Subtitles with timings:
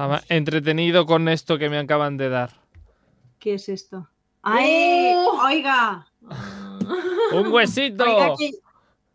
[0.00, 2.52] Estaba entretenido con esto que me acaban de dar.
[3.38, 4.08] ¿Qué es esto?
[4.42, 5.12] ¡Ay!
[5.14, 5.42] ¡Oh!
[5.44, 6.06] ¡Oiga!
[7.34, 8.04] ¡Un huesito!
[8.04, 8.50] Oiga, que,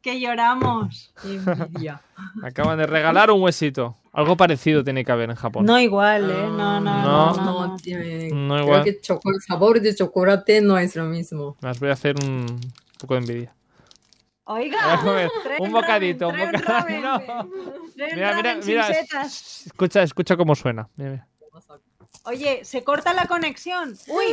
[0.04, 1.12] que lloramos.
[1.24, 2.04] Qué envidia.
[2.44, 3.98] Acaban de regalar un huesito.
[4.14, 5.66] Algo parecido tiene que haber en Japón.
[5.66, 6.34] No igual, ¿eh?
[6.52, 7.34] No, no, no.
[7.36, 7.68] No.
[7.70, 8.84] no, tiene- No creo igual.
[8.84, 11.58] que el sabor de chocolate no es lo mismo.
[11.62, 12.60] Las voy a hacer un
[13.00, 13.56] poco de envidia.
[14.48, 16.72] Oiga, ver, un bocadito, un bocadito.
[17.02, 17.20] No.
[17.96, 18.88] Mira, mira, mira.
[19.26, 20.88] Escucha, escucha cómo suena.
[20.96, 21.28] Mira, mira.
[22.26, 23.96] Oye, se corta la conexión.
[24.08, 24.26] Uy,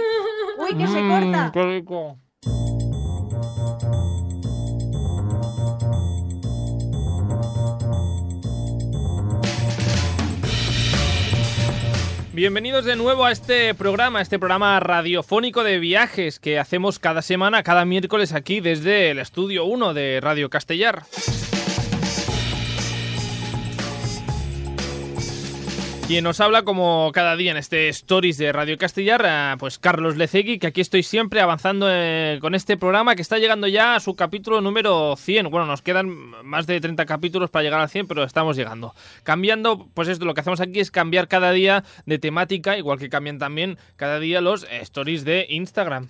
[0.59, 1.51] uy, que se Mm, corta.
[1.53, 2.19] qué rico.
[12.35, 17.63] Bienvenidos de nuevo a este programa, este programa radiofónico de viajes que hacemos cada semana,
[17.63, 21.03] cada miércoles aquí desde el estudio 1 de Radio Castellar.
[26.07, 30.17] Quien nos habla como cada día en este Stories de Radio Castellar, eh, pues Carlos
[30.17, 34.01] Lecegui, que aquí estoy siempre avanzando eh, con este programa que está llegando ya a
[34.01, 35.49] su capítulo número 100.
[35.49, 36.09] Bueno, nos quedan
[36.45, 38.95] más de 30 capítulos para llegar al 100, pero estamos llegando.
[39.23, 43.09] Cambiando, pues esto lo que hacemos aquí es cambiar cada día de temática, igual que
[43.09, 46.09] cambian también cada día los Stories de Instagram.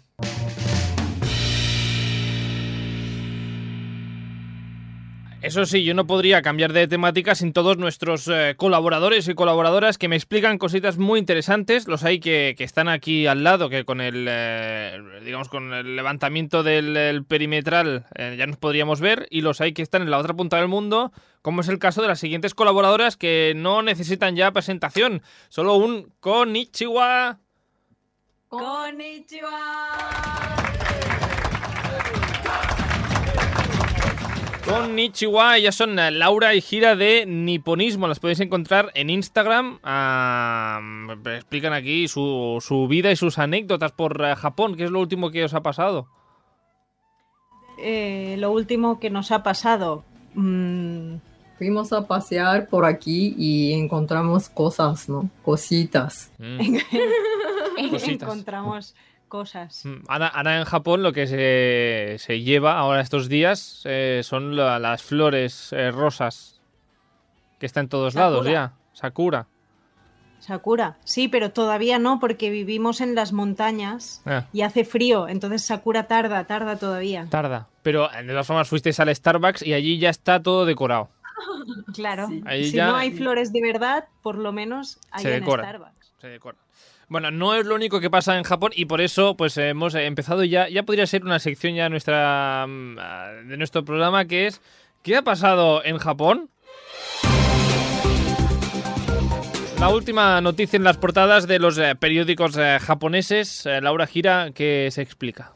[5.43, 9.99] Eso sí, yo no podría cambiar de temática sin todos nuestros eh, colaboradores y colaboradoras
[9.99, 11.89] que me explican cositas muy interesantes.
[11.89, 15.97] Los hay que, que están aquí al lado, que con el, eh, digamos, con el
[15.97, 19.27] levantamiento del el perimetral eh, ya nos podríamos ver.
[19.31, 21.11] Y los hay que están en la otra punta del mundo,
[21.43, 25.23] como es el caso de las siguientes colaboradoras que no necesitan ya presentación.
[25.49, 27.41] Solo un konnichiwa.
[34.65, 34.87] Konnichiwa.
[34.87, 38.09] Konnichiwa, ellas son eh, Laura y Gira de Niponismo.
[38.09, 39.79] Las podéis encontrar en Instagram.
[39.83, 40.81] Ah,
[41.37, 44.77] explican aquí su, su vida y sus anécdotas por eh, Japón.
[44.77, 46.07] ¿Qué es lo último que os ha pasado?
[47.79, 50.05] Eh, lo último que nos ha pasado.
[50.35, 51.17] mm,
[51.59, 55.31] Fuimos a pasear por aquí y encontramos cosas, ¿no?
[55.45, 56.33] Cositas.
[56.39, 56.59] Mm.
[57.91, 58.09] Cositas.
[58.09, 58.95] encontramos
[59.33, 59.87] cosas.
[59.87, 64.79] Mm, ahora en Japón lo que se, se lleva ahora estos días eh, son la-
[64.79, 66.61] las flores eh, rosas
[67.59, 68.31] que están en todos Sakura.
[68.31, 68.73] lados ya.
[68.93, 69.47] Sakura.
[70.39, 70.99] Sakura.
[71.05, 75.29] Sí, pero todavía no, porque vivimos en las montañas Ah, y hace frío.
[75.29, 77.27] Entonces Sakura tarda, tarda todavía.
[77.31, 77.69] tarda.
[77.83, 81.09] Pero eh, de todas formas fuisteis al Starbucks y allí ya está todo decorado.
[81.95, 82.29] Claro.
[82.29, 82.43] Sí.
[82.65, 85.63] Si ya- no hay flores de verdad, por lo menos hay Se en decora.
[85.65, 86.13] Starbucks.
[86.21, 86.59] se decora.
[87.13, 90.45] Bueno, no es lo único que pasa en Japón y por eso pues hemos empezado
[90.45, 94.63] ya, ya podría ser una sección ya nuestra mm, ah, de nuestro programa que es
[95.03, 96.49] ¿qué ha pasado en Japón?
[99.79, 104.53] La última noticia en las portadas de los eh, periódicos eh, japoneses, eh, Laura Gira,
[104.53, 105.53] que se explica.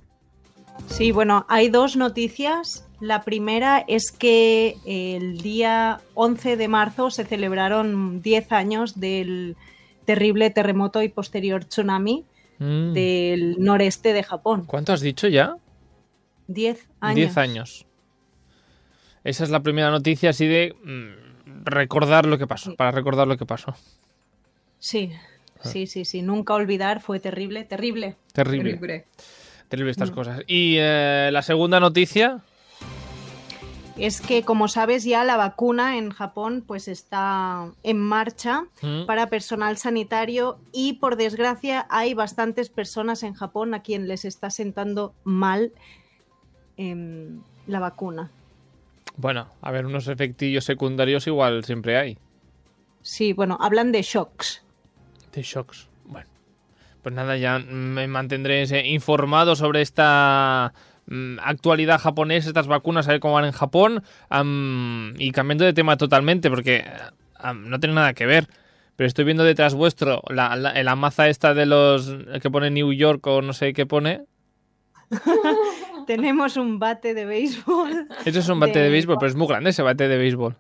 [0.89, 2.87] Sí, bueno, hay dos noticias.
[3.01, 9.57] La primera es que el día 11 de marzo se celebraron 10 años del
[10.07, 12.25] terrible terremoto y posterior tsunami
[12.59, 12.93] Mm.
[12.95, 14.65] del noreste de Japón.
[14.67, 15.57] ¿Cuánto has dicho ya?
[16.47, 17.17] 10 años.
[17.17, 17.87] 10 años.
[19.25, 23.37] Esa es la primera noticia así de mm, recordar lo que pasó, para recordar lo
[23.37, 23.75] que pasó.
[24.79, 25.11] Sí,
[25.59, 25.69] Ah.
[25.69, 26.23] sí, sí, sí.
[26.23, 28.17] Nunca olvidar, fue terrible, terrible.
[28.33, 28.71] Terrible.
[28.75, 29.05] Terrible.
[29.69, 30.15] Terrible estas Mm.
[30.15, 30.41] cosas.
[30.47, 32.41] Y eh, la segunda noticia.
[33.97, 39.29] Es que, como sabes, ya la vacuna en Japón pues está en marcha mm, para
[39.31, 45.15] personal sanitario y por desgracia hay bastantes personas en Japón a quien les está sentando
[45.25, 45.73] mal
[46.77, 48.31] em, la vacuna.
[49.17, 52.19] Bueno, a ver, unos efectillos secundarios igual siempre hay.
[53.01, 54.63] Sí, bueno, hablan de shocks.
[55.33, 55.89] De shocks.
[56.05, 56.29] Bueno.
[57.03, 60.75] Pues nada, ya me mantendré eh, informado sobre esta
[61.43, 64.03] actualidad japonesa, estas vacunas, a ver cómo van en Japón.
[65.19, 66.85] y cambiando de tema totalmente, porque
[67.55, 68.49] no tiene nada que ver.
[68.97, 72.93] Pero estoy viendo detrás vuestro la, la, la maza esta de los que pone New
[72.95, 74.23] York o no sé qué pone.
[76.07, 78.09] Tenemos un bate de béisbol.
[78.25, 80.57] Eso es un bate de, De- béisbol, pero es muy grande ese bate de béisbol.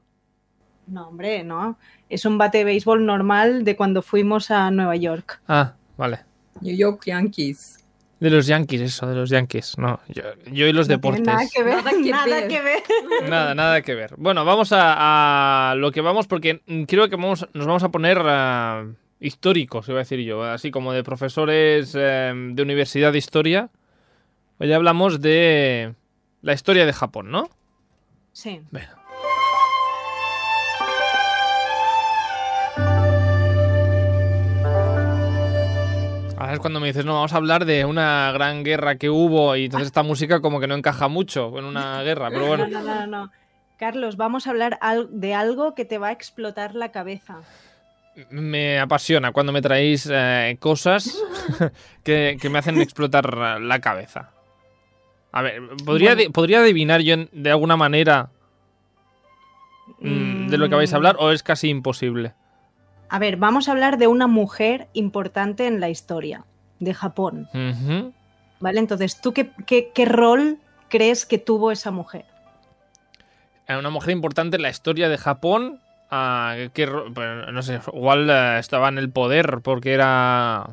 [0.88, 1.78] No, hombre, no.
[2.08, 5.40] Es un bate de béisbol normal de cuando fuimos a Nueva York.
[5.48, 6.20] Ah, vale.
[6.60, 7.84] New York Yankees.
[8.18, 9.76] De los Yankees, eso, de los Yankees.
[9.76, 11.26] No, yo, yo y los No tiene deportes.
[11.26, 11.76] Nada que ver.
[11.76, 12.48] Nada que nada ver.
[12.48, 12.82] que ver.
[13.28, 14.14] Nada, nada que ver.
[14.16, 17.90] Bueno, vamos a, a lo que vamos porque mm, creo que vamos, nos vamos a
[17.90, 18.86] poner ah,
[19.20, 23.70] históricos, iba a decir yo, así como de profesores eh, de universidad de historia.
[24.58, 25.94] Hoy hablamos de
[26.40, 27.50] la historia de Japón, ¿no?
[28.32, 28.62] Sí.
[36.46, 36.54] Venga.
[36.54, 39.66] Es cuando me dices, no, vamos a hablar de una gran guerra que hubo y
[39.66, 42.66] entonces esta música como que no encaja mucho en una guerra, pero bueno.
[42.68, 43.32] No, no, no, no.
[43.78, 44.78] Carlos, vamos a hablar
[45.10, 47.40] de algo que te va a explotar la cabeza.
[48.30, 51.22] Me apasiona cuando me traéis eh, cosas
[52.02, 54.30] que, que me hacen explotar la cabeza.
[55.32, 56.32] A ver, ¿podría, Bueno.
[56.32, 58.30] ¿podría adivinar yo de alguna manera
[60.00, 62.32] mm, de lo que vais a hablar o es casi imposible?
[63.08, 66.44] A ver, vamos a hablar de una mujer importante en la historia
[66.80, 67.48] de Japón.
[68.60, 68.80] ¿Vale?
[68.80, 70.58] Entonces, ¿tú qué, qué- qué rol
[70.88, 72.24] crees que tuvo esa mujer?
[73.68, 75.80] Una mujer importante en la historia de Japón.
[76.10, 80.68] ah, que, pues, no sé, igual eh, estaba en el poder porque era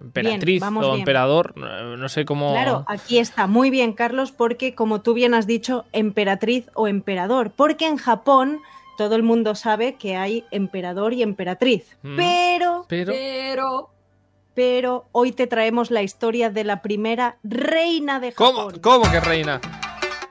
[0.00, 0.64] emperatriz o
[0.98, 1.52] emperador.
[1.58, 2.52] No, no sé cómo.
[2.52, 7.50] Claro, aquí está muy bien, Carlos, porque como tú bien has dicho, emperatriz o emperador,
[7.54, 8.60] porque en Japón
[8.98, 12.16] todo el mundo sabe que hay emperador y emperatriz, Mm.
[12.16, 13.12] pero, Pero.
[13.12, 13.90] Pero
[14.52, 18.80] pero hoy te traemos la historia de la primera reina de ¿Cómo, Japón.
[18.82, 19.60] ¿Cómo que reina?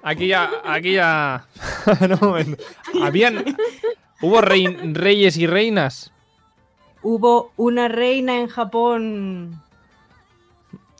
[0.03, 0.50] Aquí ya.
[0.65, 1.47] Aquí ya.
[2.21, 2.35] No.
[3.03, 3.44] Habían.
[4.21, 6.11] ¿Hubo rei- reyes y reinas?
[7.01, 9.61] Hubo una reina en Japón.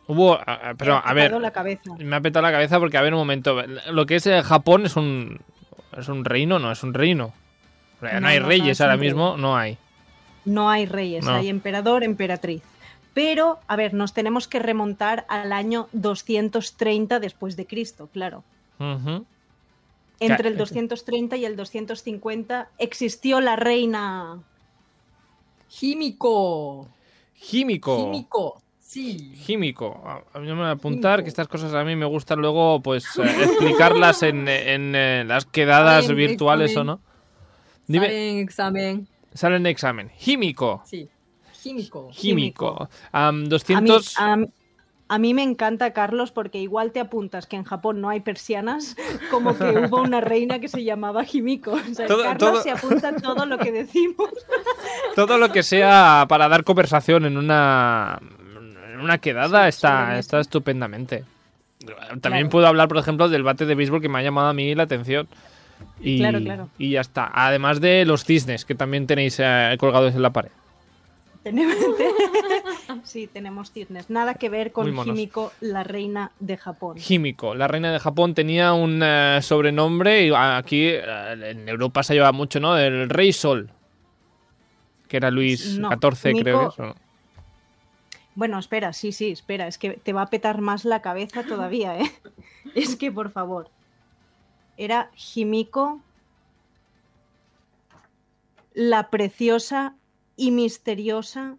[0.08, 0.40] Hubo.
[0.78, 1.26] Pero, Me ha a ver.
[1.26, 1.82] petado la cabeza.
[2.00, 3.62] Me ha petado la cabeza porque, a ver, un momento.
[3.92, 5.40] Lo que es Japón es un.
[5.96, 6.58] ¿Es un reino?
[6.58, 7.34] No, es un reino.
[8.02, 9.78] No, No, hay reyes es ahora mismo, no hay.
[10.46, 11.32] No hay reyes, No.
[11.36, 12.64] hay emperador, emperatriz.
[13.14, 18.44] Pero, a ver, nos tenemos que remontar al año 230 después de Cristo, claro.
[20.20, 24.40] Entre el 230 y el 250 existió la reina.
[25.82, 26.88] Himiko.
[27.52, 28.08] Himiko.
[28.08, 28.62] Himiko.
[28.80, 29.36] Sí.
[29.48, 33.06] Mí no me voy a apuntar que estas cosas a mí me gustan luego pues
[33.18, 37.00] eh, explicarlas en, en, eh, las quedadas en virtuales o no.
[37.90, 39.08] Dime, Sale en examen.
[39.34, 40.12] sale en examen.
[40.18, 40.82] Químico.
[40.86, 41.10] Sí.
[43.12, 44.18] Am, A mí, 200...
[44.18, 44.48] a mí-
[45.12, 48.96] a mí me encanta, Carlos, porque igual te apuntas que en Japón no hay persianas,
[49.32, 51.72] como que hubo una reina que se llamaba Himiko.
[51.74, 54.30] O sea, Todo- Carlos todo- se apunta todo lo que decimos.
[55.16, 58.20] Todo lo que sea para dar conversación en una,
[58.94, 61.26] en una quedada Sí, está, está estupendamente.
[62.22, 62.50] También Claro.
[62.50, 64.84] puedo hablar, por ejemplo, del bate de béisbol que me ha llamado a mí la
[64.84, 65.28] atención.
[66.02, 66.70] Y, Claro, claro.
[66.78, 67.30] y ya está.
[67.34, 70.52] Además de los cisnes que también tenéis eh, colgados en la pared.
[71.44, 71.76] Tenemos-
[73.04, 74.10] Sí, tenemos cisnes.
[74.10, 74.88] Nada que ver con.
[75.08, 76.98] Himiko, la reina de Japón.
[77.08, 81.02] Himiko, la reina de Japón, tenía un eh, sobrenombre y aquí eh,
[81.52, 82.78] en Europa se lleva mucho, ¿no?
[82.78, 83.70] El Rey Sol,
[85.08, 86.94] que era Luis No, XIV, creo que.
[88.36, 91.98] Bueno, espera, sí, sí, espera, es que te va a petar más la cabeza todavía,
[92.00, 92.12] ¿eh?
[92.76, 93.70] Es que, por favor.
[94.80, 96.00] Era Himiko,
[98.74, 99.96] la preciosa
[100.38, 101.58] y misteriosa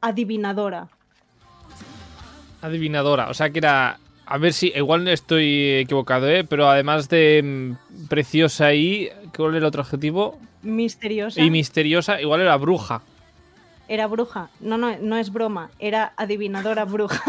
[0.00, 0.88] adivinadora.
[2.62, 4.00] Adivinadora, o sea que era...
[4.26, 6.42] A ver si, igual estoy equivocado, ¿eh?
[6.42, 9.08] Pero además de mm, preciosa y...
[9.36, 10.40] ¿Cuál era el otro adjetivo?
[10.62, 11.40] Misteriosa.
[11.40, 13.02] Y misteriosa, igual era bruja.
[13.88, 14.48] Era bruja.
[14.60, 15.70] No, no, no es broma.
[15.78, 17.20] Era adivinadora bruja.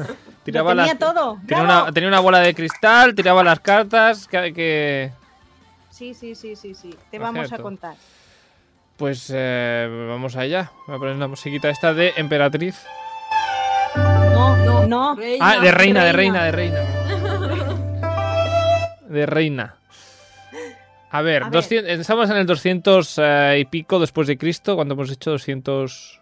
[0.44, 1.38] Tiraba tenía las- todo.
[1.46, 4.52] Tenía una, tenía una bola de cristal, tiraba las cartas, que...
[4.52, 5.12] que-
[5.90, 6.94] Sí, sí, sí, sí, sí.
[7.10, 7.94] Te vamos a contar.
[8.98, 10.70] Pues eh, vamos allá.
[10.86, 12.76] Voy a poner una musiquita esta de Emperatriz.
[13.96, 15.14] No, No, no.
[15.16, 16.78] reina, Ah, de reina, de reina, de reina.
[19.08, 19.74] De reina.
[21.10, 21.52] A ver, A ver.
[21.52, 26.20] 200 estamos en el 200 eh, y pico después de Cristo, cuando hemos hecho 200...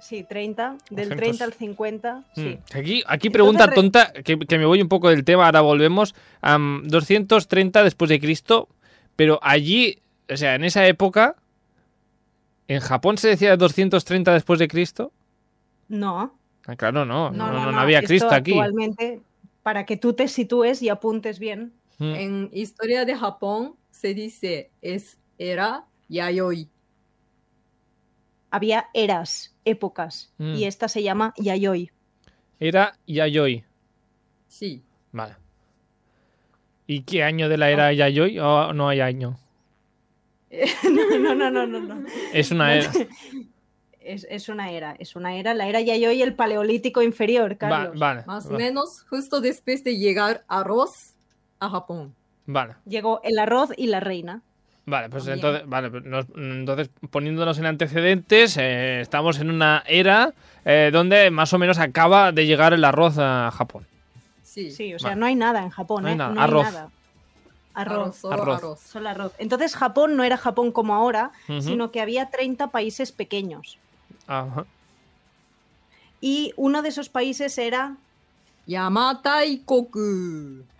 [0.00, 0.76] Sí, 30.
[0.90, 1.16] Del 200.
[1.16, 2.22] 30 al 50.
[2.34, 2.40] Sí.
[2.42, 2.76] Mm.
[2.78, 6.14] Aquí, aquí pregunta re- tonta, que, que me voy un poco del tema, ahora volvemos.
[6.42, 8.68] Am, 230 después de Cristo,
[9.16, 9.98] pero allí,
[10.30, 11.36] o sea, en esa época,
[12.68, 15.10] ¿en Japón se decía 230 después de Cristo?
[15.88, 16.34] No.
[16.66, 18.52] Ah, claro, no, No, no, no, no había Esto Cristo aquí.
[18.52, 19.20] Actualmente,
[19.62, 21.72] para que tú te sitúes y apuntes bien.
[21.98, 22.14] Mm.
[22.14, 26.68] En historia de Japón se dice es era yayoi.
[28.50, 30.30] Había eras, épocas.
[30.36, 30.56] Mm.
[30.56, 31.90] Y esta se llama Yayoi.
[32.60, 33.64] Era Yayoi.
[34.46, 34.82] Sí.
[35.10, 35.36] Vale.
[36.86, 38.38] ¿Y qué año de la era Yayoi?
[38.40, 39.38] ¿O no hay año?
[40.84, 42.04] no, no, no, no, no.
[42.34, 42.92] Es una era.
[44.06, 47.98] Es, es una era, es una era, la era Yayoi, el paleolítico inferior, Va- Carlos.
[47.98, 48.22] vale.
[48.26, 51.14] Más o va- menos justo después de llegar arroz
[51.58, 52.14] a Japón.
[52.46, 52.74] Vale.
[52.86, 54.42] Llegó el arroz y la reina.
[54.86, 55.38] Vale, pues También.
[55.46, 60.34] entonces, vale, pues nos- entonces poniéndonos en antecedentes, eh, estamos en una era
[60.66, 63.86] eh, donde más o menos acaba de llegar el arroz a Japón.
[64.42, 64.70] Sí.
[64.70, 65.20] Sí, o sea, Vale.
[65.20, 66.18] no hay nada en Japón, No hay ¿eh?
[66.18, 66.64] nada, No hay arroz.
[66.64, 66.88] nada.
[67.76, 68.16] Arroz, Arroz.
[68.18, 68.58] solo Arroz.
[68.58, 68.80] arroz.
[68.80, 69.32] Solo arroz.
[69.38, 73.78] Entonces Japón no era Japón como ahora, sino que había 30 países pequeños.
[74.28, 74.64] Ajá.
[76.20, 77.96] Y uno de esos países era
[78.66, 79.98] Yamataikoku.
[79.98, 80.73] Yamata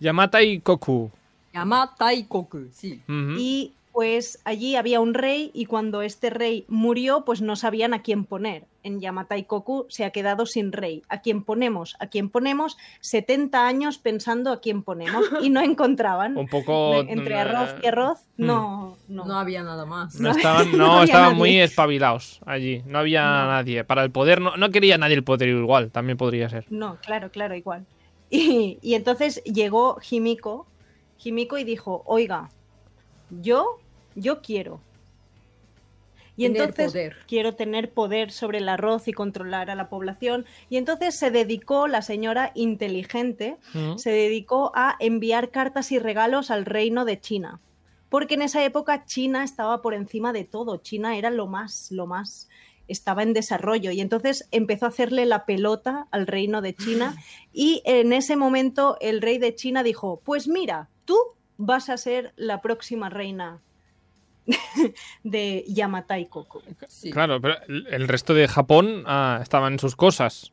[0.00, 1.10] y Koku.
[1.54, 3.00] Yamataikoku, sí.
[3.08, 3.36] Ujú.
[3.38, 8.02] y pues allí había un rey y cuando este rey murió pues no sabían a
[8.02, 8.64] quién poner.
[8.82, 11.02] En Yamataikoku se ha quedado sin rey.
[11.08, 11.96] ¿A quién ponemos?
[11.98, 12.76] ¿A quién ponemos?
[13.00, 16.36] 70 años pensando a quién ponemos y no encontraban.
[16.36, 17.00] Un poco...
[17.08, 18.44] Entre mm, arroz y arroz, mm.
[18.46, 19.24] no, no.
[19.24, 20.20] No había nada más.
[20.20, 21.38] No estaban, no no, había estaban nadie.
[21.38, 22.82] muy espabilados allí.
[22.86, 23.46] No había No.
[23.46, 23.82] nadie.
[23.84, 25.90] Para el poder, no, no quería nadie el poder igual.
[25.90, 26.66] También podría ser.
[26.68, 27.86] No, claro, claro, igual.
[28.30, 30.66] Y, y entonces llegó Jimiko,
[31.16, 32.50] Jimiko y dijo, oiga,
[33.30, 33.78] yo,
[34.14, 34.80] yo quiero.
[36.38, 37.16] Y Tener entonces poder.
[37.26, 40.44] quiero tener poder sobre el arroz y controlar a la población.
[40.68, 43.98] Y entonces se dedicó, la señora inteligente, Ujú.
[43.98, 47.60] se dedicó a enviar cartas y regalos al reino de China.
[48.10, 50.76] Porque en esa época China estaba por encima de todo.
[50.76, 52.48] China era lo más, lo más,
[52.88, 53.90] estaba en desarrollo.
[53.90, 57.16] Y entonces empezó a hacerle la pelota al reino de China.
[57.58, 61.16] Y en ese momento el rey de China dijo, pues mira, tú
[61.56, 63.62] vas a ser la próxima reina
[65.24, 66.62] de Yamatai Koko.
[66.86, 67.10] Sí.
[67.10, 70.52] Claro, pero el resto de Japón ah, estaba en sus cosas.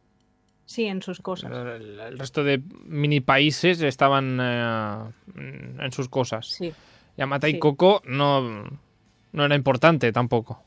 [0.66, 1.52] Sí, en sus cosas.
[1.52, 5.04] El, el resto de mini países estaban eh,
[5.36, 6.48] en sus cosas.
[6.48, 6.72] Sí.
[7.18, 7.60] Yamata y Sí.
[7.60, 8.64] Koko no,
[9.34, 10.64] no era importante tampoco.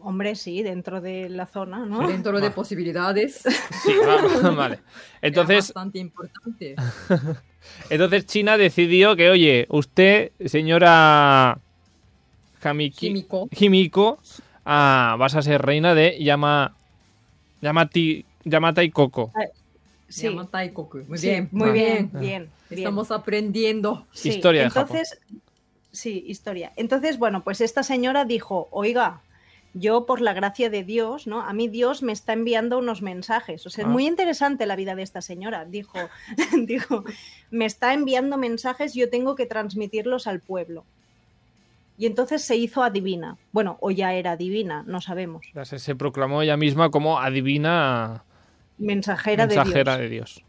[0.00, 2.06] Hombre, sí, dentro de la zona, ¿no?
[2.06, 2.54] Dentro de Ah.
[2.54, 3.42] posibilidades.
[3.82, 4.80] Sí, va- vale.
[5.22, 6.74] Entonces, era bastante importante.
[7.90, 11.58] entonces China decidió que, oye, usted, señora
[12.62, 13.48] Hamiki, Químico.
[13.50, 14.18] Himiko,
[14.64, 16.74] ah, vas a ser reina de Yama,
[17.62, 19.32] Yamati, Yamata y Koko.
[20.08, 20.24] Sí.
[20.24, 20.98] Yamataikoku.
[21.08, 21.48] Muy Sí, bien.
[21.52, 21.72] muy Ah.
[21.72, 22.18] bien, Ah.
[22.18, 22.78] bien, bien.
[22.80, 24.06] Estamos aprendiendo.
[24.12, 24.96] Sí, Historia de Japón.
[24.98, 25.20] entonces,
[25.92, 26.72] Sí, historia.
[26.74, 29.20] Entonces, bueno, pues esta señora dijo, oiga,
[29.74, 31.40] yo por la gracia de Dios, ¿no?
[31.42, 33.66] A mí Dios me está enviando unos mensajes.
[33.66, 33.92] O sea, es Ah.
[33.92, 35.64] muy interesante la vida de esta señora.
[35.64, 35.98] Dijo,
[36.66, 37.04] dijo,
[37.50, 40.84] me está enviando mensajes, yo tengo que transmitirlos al pueblo.
[41.98, 43.36] Y entonces se hizo adivina.
[43.52, 45.46] Bueno, o ya era divina, no sabemos.
[45.64, 48.24] Se, se proclamó ella misma como adivina
[48.78, 50.42] Mensajera, mensajera de de Dios.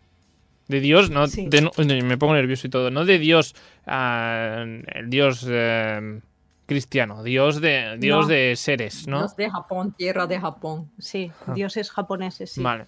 [0.67, 1.47] De Dios, no, Sí.
[1.47, 1.71] de- no-
[2.03, 2.89] me pongo nervioso y todo.
[2.89, 3.53] No de Dios,
[3.85, 4.65] ah,
[4.95, 6.19] el Dios eh,
[6.65, 8.27] cristiano, Dios de Dios No.
[8.27, 9.19] de seres, ¿no?
[9.19, 10.89] Dios de Japón, tierra de Japón.
[10.97, 11.07] Dios.
[11.07, 11.53] Sí, Ah.
[11.53, 12.61] dioses japoneses, sí.
[12.61, 12.85] Vale.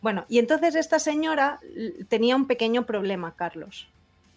[0.00, 1.58] Bueno, y entonces esta señora
[2.08, 3.88] tenía un pequeño problema, Carlos.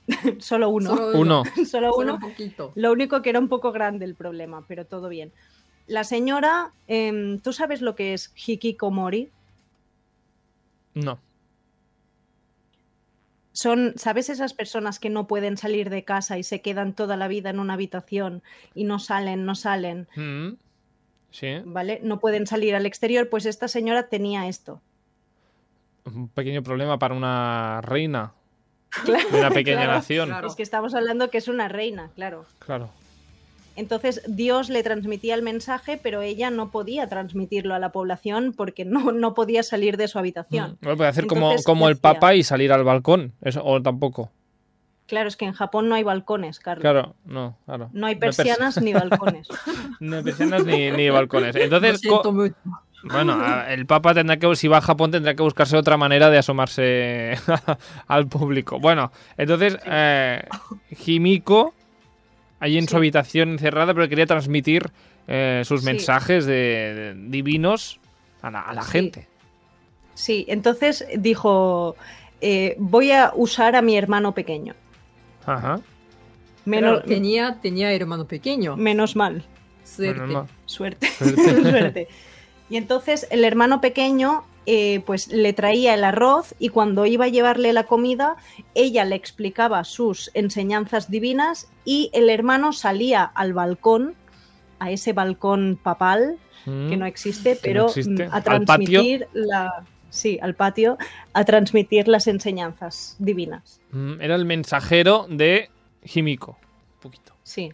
[0.40, 0.96] Solo uno.
[0.98, 1.44] Solo Uno.
[1.56, 2.14] Solo Solo uno.
[2.16, 2.72] un poquito.
[2.76, 5.32] Lo único que era un poco grande el problema, pero todo bien.
[5.88, 9.30] La señora, em, ¿tú sabes lo que es hikikomori?
[10.96, 11.20] No.
[13.54, 17.28] Son, ¿sabes esas personas que no pueden salir de casa y se quedan toda la
[17.28, 18.44] vida en una habitación
[18.74, 20.54] y no salen, no salen, Mm.
[21.32, 21.48] Sí.
[21.66, 22.00] ¿vale?
[22.04, 24.82] No pueden salir al exterior, pues esta señora tenía esto.
[26.06, 28.34] Un pequeño problema para una reina
[29.06, 30.30] Claro, de una pequeña Claro, nación.
[30.30, 30.48] claro.
[30.48, 32.46] Es que estamos hablando que es una reina, claro.
[32.60, 32.90] Claro.
[33.76, 38.86] Entonces Dios le transmitía el mensaje, pero ella no podía transmitirlo a la población porque
[38.86, 40.72] no, no podía salir de su habitación.
[40.72, 40.78] Mm.
[40.82, 41.98] Bueno, puede hacer como, Entonces, como ¿qué el?
[41.98, 43.34] Papa y salir al balcón.
[43.42, 44.32] Eso, o tampoco.
[45.08, 46.82] Claro, es que en Japón no hay balcones, Carlos.
[46.84, 47.90] Claro, no, claro.
[47.92, 49.48] No hay pers- persianas ni balcones.
[50.00, 51.56] No hay persianas ni, ni balcones.
[51.56, 52.34] Entonces, mucho.
[53.04, 56.38] bueno, el Papa tendrá que, si va a Japón, tendrá que buscarse otra manera de
[56.38, 57.34] asomarse
[58.08, 58.80] al público.
[58.80, 60.44] Bueno, entonces, eh,
[61.06, 61.74] Himiko,
[62.62, 64.90] allí en su habitación encerrada, pero quería transmitir
[65.28, 65.86] eh, sus Sí.
[65.88, 68.00] mensajes de, de- divinos
[68.42, 68.92] a la, a la Sí.
[68.92, 69.28] gente.
[70.14, 71.96] Sí, entonces dijo,
[72.42, 74.74] eh, voy a usar a mi hermano pequeño.
[75.46, 75.80] Ajá.
[76.66, 78.78] Menos, Pero tenía, tenía hermano pequeño.
[78.78, 79.44] menos mal.
[79.84, 80.20] Suerte.
[80.22, 80.48] Bueno, no.
[80.66, 81.08] Suerte.
[81.18, 81.62] Suerte.
[81.72, 82.08] Suerte.
[82.70, 87.30] Y entonces el hermano pequeño eh, pues le traía el arroz y cuando iba a
[87.30, 88.36] llevarle la comida,
[88.76, 94.16] ella le explicaba sus enseñanzas divinas y el hermano salía al balcón,
[94.80, 97.56] a ese balcón papal que no existe, Mm.
[97.56, 98.28] No pero existe.
[98.28, 100.98] mm, a transmitir la sí, al patio,
[101.34, 103.80] a transmitir las enseñanzas divinas.
[103.92, 105.70] Mm, Era el mensajero de
[106.04, 106.52] Himiko.
[106.96, 107.34] Un poquito.
[107.44, 107.74] Sí.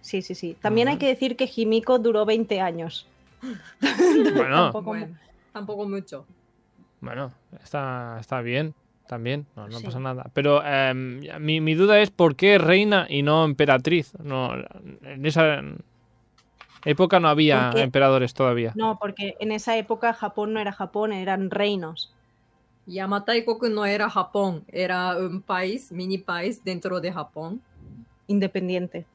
[0.00, 0.56] Sí, sí, sí.
[0.60, 3.06] También hay que decir que Jimiko duró 20 años.
[3.40, 3.52] Bueno,
[4.72, 5.16] Tampoco mu- Bueno,
[5.52, 6.26] tampoco mucho.
[7.00, 7.32] Bueno,
[7.62, 8.74] está, está bien,
[9.08, 9.84] también, no, no Sí.
[9.84, 10.30] pasa nada.
[10.34, 14.12] Pero em, mi, mi duda es por qué reina y no emperatriz.
[14.22, 15.62] No, en esa
[16.84, 18.72] época no había emperadores todavía.
[18.74, 22.12] No, porque en esa época Japón no era Japón, eran reinos.
[22.86, 27.60] Yamataikoku no era Japón, era un país, mini país dentro de Japón.
[28.26, 29.06] Independiente.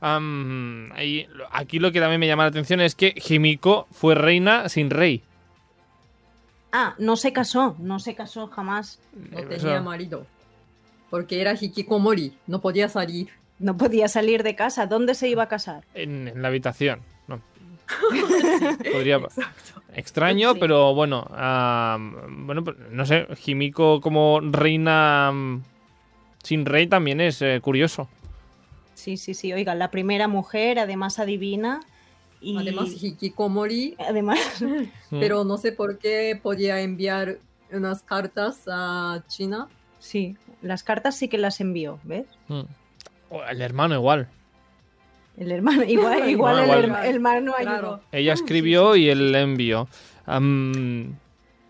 [0.00, 4.90] Ahí- aquí lo que también me llama la atención es que Himiko fue reina sin
[4.90, 5.22] rey.
[6.72, 9.00] Ah, no se casó, no se casó jamás.
[9.30, 10.26] No Eh, tenía marido.
[11.10, 13.28] Porque era hikikomori, no podía salir.
[13.58, 14.86] No podía salir de casa.
[14.86, 15.84] ¿Dónde se iba a casar?
[15.94, 17.00] en, en la habitación.
[17.26, 17.40] No.
[18.92, 19.82] Podría, Exacto.
[19.94, 20.58] extraño, Sí.
[20.60, 21.26] pero bueno.
[22.44, 23.26] bueno, pues, no sé.
[23.46, 25.32] Himiko como reina
[26.42, 28.08] sin rey también es eh, curioso.
[29.06, 29.52] Sí, sí, sí.
[29.52, 31.78] Oiga, la primera mujer, además adivina.
[32.40, 34.40] Y Además, hikikomori, además,
[35.10, 37.38] pero no sé por qué podía enviar
[37.70, 39.68] unas cartas a China.
[40.00, 42.26] sí, las cartas sí que las envió, ¿ves?
[42.48, 42.62] Mm.
[43.48, 44.28] El hermano igual.
[45.36, 47.04] El hermano, igual, igual el, igual.
[47.04, 47.70] el hermano ayudó.
[47.70, 48.00] Claro.
[48.10, 49.86] Ella escribió y él le envió.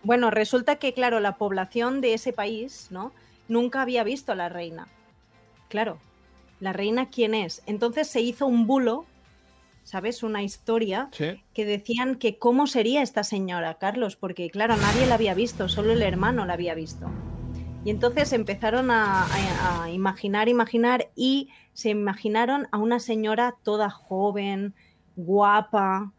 [0.01, 3.13] Bueno, resulta que, claro, la población de ese país, ¿no?
[3.47, 4.87] Nunca había visto a la reina.
[5.69, 5.99] Claro,
[6.59, 7.61] la reina quién es.
[7.65, 9.05] Entonces se hizo un bulo,
[9.83, 10.23] ¿sabes?
[10.23, 11.41] Una historia sí.
[11.53, 15.93] que decían que cómo sería esta señora, Carlos, porque claro, nadie la había visto, solo
[15.93, 17.07] el hermano la había visto.
[17.85, 23.89] Y entonces empezaron a, a- a imaginar, imaginar y se imaginaron a una señora toda
[23.89, 24.73] joven,
[25.15, 26.11] guapa,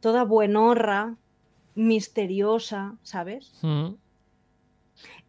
[0.00, 1.16] toda buenorra,
[1.76, 3.52] misteriosa, ¿sabes?
[3.62, 3.94] Mm.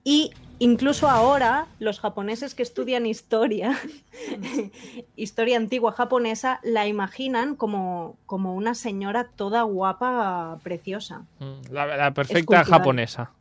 [0.05, 3.77] Y incluso ahora los japoneses que estudian historia,
[5.17, 11.25] historia antigua japonesa, la imaginan como, como una señora toda guapa, preciosa.
[11.39, 11.71] Mm.
[11.73, 13.31] La, la perfecta japonesa.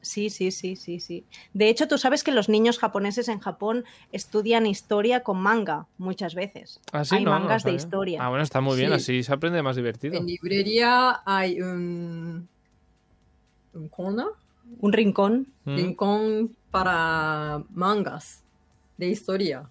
[0.00, 1.24] Sí, sí, sí, sí, sí.
[1.54, 6.34] De hecho, tú sabes que los niños japoneses en Japón estudian historia con manga muchas
[6.34, 6.78] veces.
[6.92, 8.22] Ah, sí, Hay no, no mangas de historia.
[8.22, 8.94] Ah, bueno, está muy bien, Sí.
[8.96, 10.14] así se aprende más divertido.
[10.14, 12.46] En librería hay un,
[13.72, 14.26] un corner,
[14.80, 15.46] Un rincón.
[15.64, 15.76] Mm.
[15.76, 18.42] rincón para mangas
[18.98, 19.64] de historia.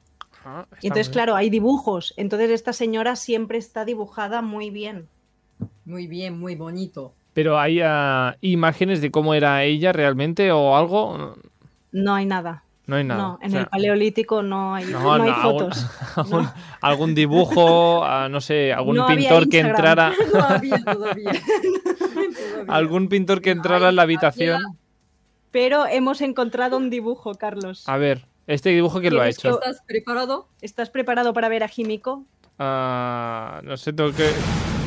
[0.45, 2.13] Ah, Y entonces, claro, hay dibujos.
[2.17, 5.07] Entonces, esta señora siempre está dibujada muy bien.
[5.85, 7.13] Muy bien, muy bonito.
[7.33, 11.35] Pero hay ah, imágenes de cómo era ella realmente o algo.
[11.91, 12.63] No hay nada.
[12.85, 13.21] No hay nada.
[13.21, 15.85] No, en O sea, el paleolítico no hay, no, no hay no, algún- fotos.
[16.17, 16.53] algún, no.
[16.81, 21.31] algún dibujo, ah, no sé, algún No había pintor que entrara, No había todavía.
[22.03, 22.73] Todavía.
[22.73, 24.61] algún pintor que entrara en la habitación.
[25.53, 27.87] Pero hemos encontrado un dibujo, Carlos.
[27.87, 29.51] A ver, este dibujo quién lo ha ¿Quieres hecho.
[29.61, 30.49] ¿Estás preparado?
[30.61, 32.25] ¿Estás preparado para ver a Jimiko?
[32.57, 34.31] Ah, no sé, tengo que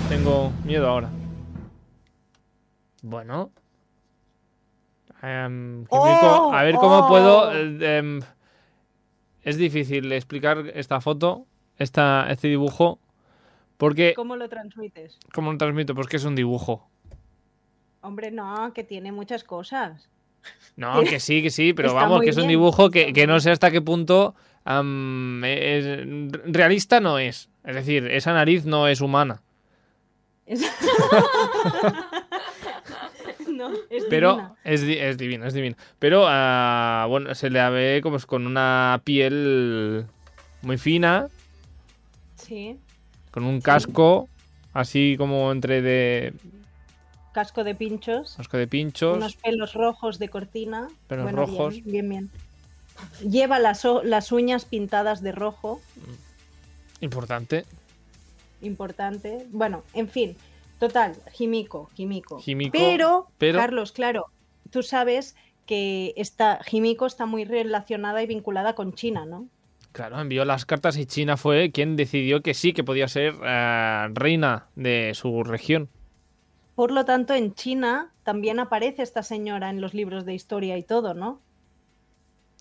[0.09, 1.09] tengo miedo ahora.
[3.01, 3.53] Bueno.
[5.23, 6.51] Em, ¡Oh!
[6.53, 7.09] a ver cómo ¡Oh!
[7.09, 7.53] puedo.
[7.53, 8.21] em,
[9.43, 11.47] es difícil explicar esta foto,
[11.79, 12.99] esta, este dibujo,
[13.77, 15.21] porque ¿Cómo lo transmites?
[15.33, 15.95] ¿cómo lo transmito?
[15.95, 16.89] Pues que es un dibujo.
[18.01, 20.09] Hombre, no, que tiene muchas cosas.
[20.77, 23.51] No, que sí, que sí, pero vamos, que es un dibujo que, que no sé
[23.51, 24.35] hasta qué punto
[24.67, 26.07] es-
[26.45, 27.49] realista no es.
[27.65, 29.43] Es decir, esa nariz no es humana.
[30.47, 30.61] Es-
[33.49, 34.55] no, es Pero divina.
[34.65, 35.77] es, es divino, es divino.
[35.99, 40.07] Pero ah, bueno, se le ve como con una piel
[40.63, 41.29] muy fina,
[42.37, 42.77] Sí,
[43.33, 44.29] con un casco
[44.73, 46.33] así como entre de
[47.37, 49.15] casco de pinchos, casco de pinchos.
[49.19, 50.89] unos pelos rojos de cortina.
[51.07, 51.85] Pelos Bueno, rojos.
[51.85, 52.31] Bien, bien.
[53.29, 55.83] Lleva las, las uñas pintadas de rojo,
[57.03, 57.67] Importante.
[58.63, 59.47] importante.
[59.51, 60.35] Bueno, en fin,
[60.79, 61.91] total, Jimiko.
[61.95, 62.39] Jimiko,
[62.73, 64.27] pero, pero- Carlos, claro,
[64.71, 69.47] tú sabes que esta Jimiko está muy relacionada y vinculada con China, ¿no?
[69.93, 74.09] Claro, envió las cartas y China fue quien decidió que sí, que podía ser ah,
[74.15, 75.91] reina de su región.
[76.77, 80.83] Por lo tanto, en China también aparece esta señora en los libros de historia y
[80.85, 81.41] todo, ¿no?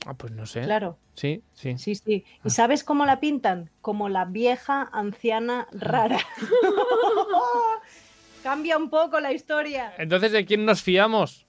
[0.05, 0.61] Ah, pues no sé.
[0.61, 1.77] Claro, Sí, sí.
[1.77, 2.23] sí, sí.
[2.39, 2.43] Ah.
[2.45, 3.69] ¿Y sabes cómo la pintan?
[3.81, 6.19] Como la vieja anciana rara.
[8.43, 9.93] Cambia un poco la historia.
[9.97, 11.45] Entonces, ¿de quién nos fiamos?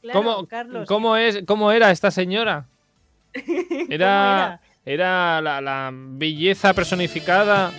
[0.00, 0.88] Claro, ¿Cómo, Carlos.
[0.88, 2.66] ¿cómo, es, ¿Cómo era esta señora?
[3.34, 7.70] ¿Cómo Era, era la, la belleza personificada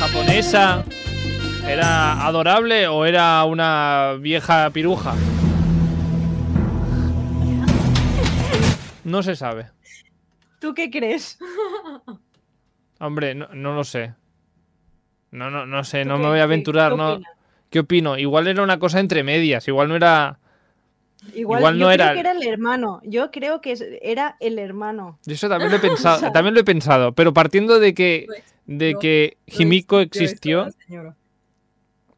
[0.00, 0.84] japonesa.
[1.66, 5.14] ¿Era adorable o era una vieja piruja?
[9.04, 9.66] No se sabe.
[10.60, 11.38] ¿Tú qué crees?
[12.98, 14.14] Hombre, no, no lo sé.
[15.30, 17.20] No, no, no sé, ¿Tú no me voy a aventurar, qué no.
[17.70, 18.18] ¿Qué opino?
[18.18, 20.38] Igual era una cosa entre medias, igual no era.
[21.34, 23.00] Igual, Igual no yo era- creo que era el hermano.
[23.04, 25.18] Yo creo que era el hermano.
[25.24, 25.80] Yo eso también lo he
[26.20, 28.26] pensado, también lo he pensado, pero partiendo de que
[28.66, 30.68] de No, que No Jimiko existió.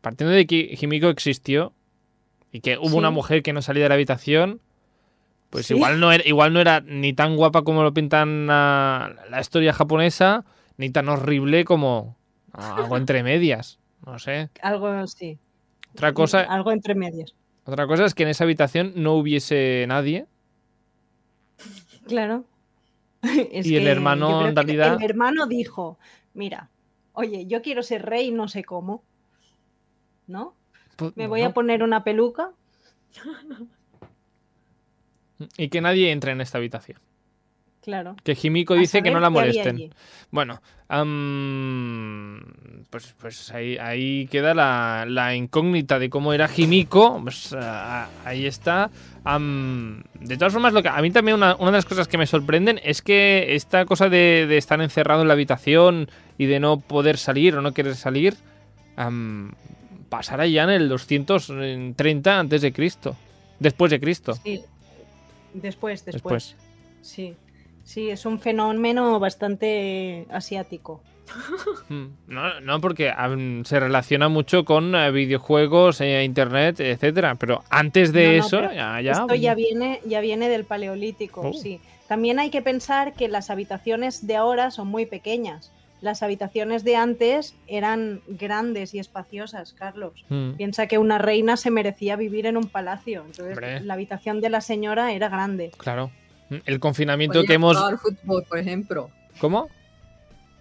[0.02, 1.72] Partiendo de que Jimiko existió
[2.52, 2.96] y que hubo Sí.
[2.96, 4.60] una mujer que no salía de la habitación,
[5.48, 5.74] Pues Sí.
[5.74, 10.46] igual, no era, igual no era ni tan guapa como lo pintan la historia japonesa,
[10.78, 12.16] ni tan horrible como
[12.52, 13.78] algo entre medias.
[14.06, 14.48] No sé.
[14.62, 15.38] Algo así.
[15.92, 17.34] Otra cosa, Algo entre medias.
[17.66, 20.24] otra cosa es que en esa habitación no hubiese nadie.
[22.06, 22.44] Claro.
[23.52, 25.98] Es Y el hermano, en realidad- El hermano dijo:
[26.34, 26.70] Mira,
[27.12, 29.02] oye, yo quiero ser rey, no sé cómo.
[30.32, 30.54] ¿No?
[30.96, 32.52] Pues, Me voy a poner una peluca.
[35.58, 36.98] Y que nadie entre en esta habitación.
[37.82, 38.16] Claro.
[38.24, 39.92] Que Himiko A dice que no la molesten.
[40.30, 40.62] Bueno,
[42.88, 47.20] pues, pues ahí, ahí queda la, la incógnita de cómo era Himiko.
[47.22, 48.88] Pues, ah, ahí está.
[49.24, 52.26] De todas formas, lo que, a mí también una, una de las cosas que me
[52.26, 56.78] sorprenden es que esta cosa de, de estar encerrado en la habitación y de no
[56.78, 58.34] poder salir o no querer salir
[60.12, 63.16] pasará ya en el 230 antes de Cristo.
[63.58, 64.34] Después de Cristo.
[64.34, 64.60] Sí.
[65.54, 66.56] Después, después, Después.
[67.00, 67.34] Sí.
[67.84, 71.00] Sí, es un fenómeno bastante asiático.
[71.88, 73.10] Mm, No, no, porque
[73.64, 77.34] se relaciona mucho con eh, videojuegos, eh, internet, etcétera.
[77.36, 79.12] Pero antes de No, no, eso, ya, ya.
[79.12, 81.52] Esto ya viene, ya viene del paleolítico, Oh.
[81.54, 81.80] sí.
[82.06, 85.72] También hay que pensar que las habitaciones de ahora son muy pequeñas.
[86.02, 90.24] Las habitaciones de antes eran grandes y espaciosas, Carlos.
[90.28, 93.20] Mm, Piensa que una reina se merecía vivir en un palacio.
[93.24, 93.80] Entonces, Hombre.
[93.80, 95.70] la habitación de la señora era grande.
[95.78, 96.10] claro.
[96.50, 97.76] Mm, El confinamiento Podía que hemos.
[97.78, 99.10] jugar fútbol, por ejemplo.
[99.40, 99.68] ¿Cómo?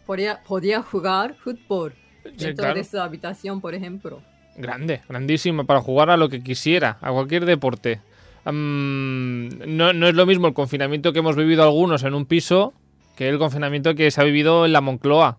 [0.06, 2.76] Podía, podía jugar fútbol Sí, dentro claro.
[2.76, 4.22] de su habitación, por ejemplo.
[4.56, 8.00] Grande, grandísimo, para jugar a lo que quisiera, a cualquier deporte.
[8.46, 12.74] Am, no, no es lo mismo el confinamiento que hemos vivido algunos en un piso
[13.16, 15.38] que el confinamiento que se ha vivido en la Moncloa.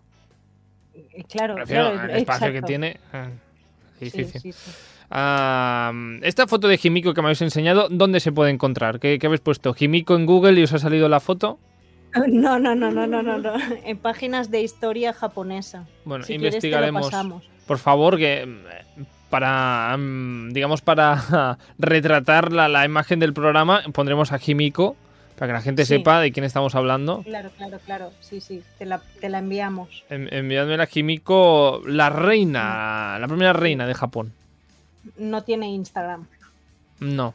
[0.95, 2.97] Eh, Claro, al espacio que tiene.
[3.13, 3.27] ah,
[3.99, 4.41] Sí, difícil.
[4.41, 4.71] sí, sí.
[5.15, 5.91] Ah,
[6.23, 8.99] esta foto de Himiko que me habéis enseñado, ¿dónde se puede encontrar?
[8.99, 9.75] ¿Qué, qué habéis puesto?
[9.77, 11.59] ¿Himiko en Google y os ha salido la foto?
[12.27, 13.53] No, no, no, no, no, no, no.
[13.85, 15.85] En páginas de historia japonesa.
[16.05, 17.09] Bueno, si investigaremos.
[17.65, 24.31] Por favor, que mm, para, mm, digamos, para retratar la, la imagen del programa, pondremos
[24.31, 24.95] a Himiko
[25.43, 25.97] para que la gente Sí.
[25.97, 27.21] sepa de quién estamos hablando.
[27.23, 28.13] Claro, claro, claro.
[28.21, 30.05] Sí, sí, te la, te la enviamos.
[30.09, 34.31] En- Enviadme a Himiko, la reina, la primera reina de Japón.
[35.17, 36.27] No tiene Instagram.
[37.01, 37.33] No.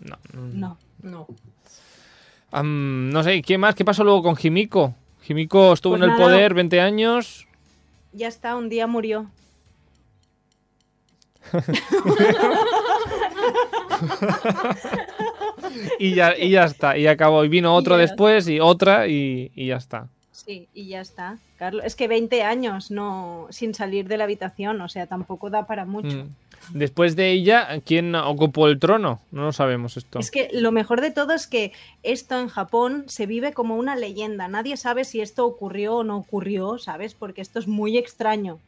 [0.00, 0.18] No.
[0.32, 0.78] No.
[1.00, 1.28] No.
[2.50, 3.76] Am, no sé, ¿qué más?
[3.76, 4.92] ¿Qué pasó luego con Himiko?
[5.28, 6.24] Himiko estuvo Pues en el nada.
[6.24, 7.46] poder 20 años.
[8.12, 9.30] Ya está, un día murió.
[15.98, 17.44] Y ya, y ya está, y acabó.
[17.44, 20.08] Y vino otro después y otra y, y ya está.
[20.32, 21.38] Sí, y ya está.
[21.56, 25.66] Carlos, es que 20 años no sin salir de la habitación, o sea, tampoco da
[25.66, 26.24] para mucho.
[26.24, 26.28] Mm.
[26.72, 29.20] Después de ella, ¿quién ocupó el trono?
[29.30, 30.18] No lo sabemos esto.
[30.18, 33.96] Es que lo mejor de todo es que esto en Japón se vive como una
[33.96, 34.48] leyenda.
[34.48, 37.14] Nadie sabe si esto ocurrió o no ocurrió, ¿sabes?
[37.14, 38.58] Porque esto es muy extraño.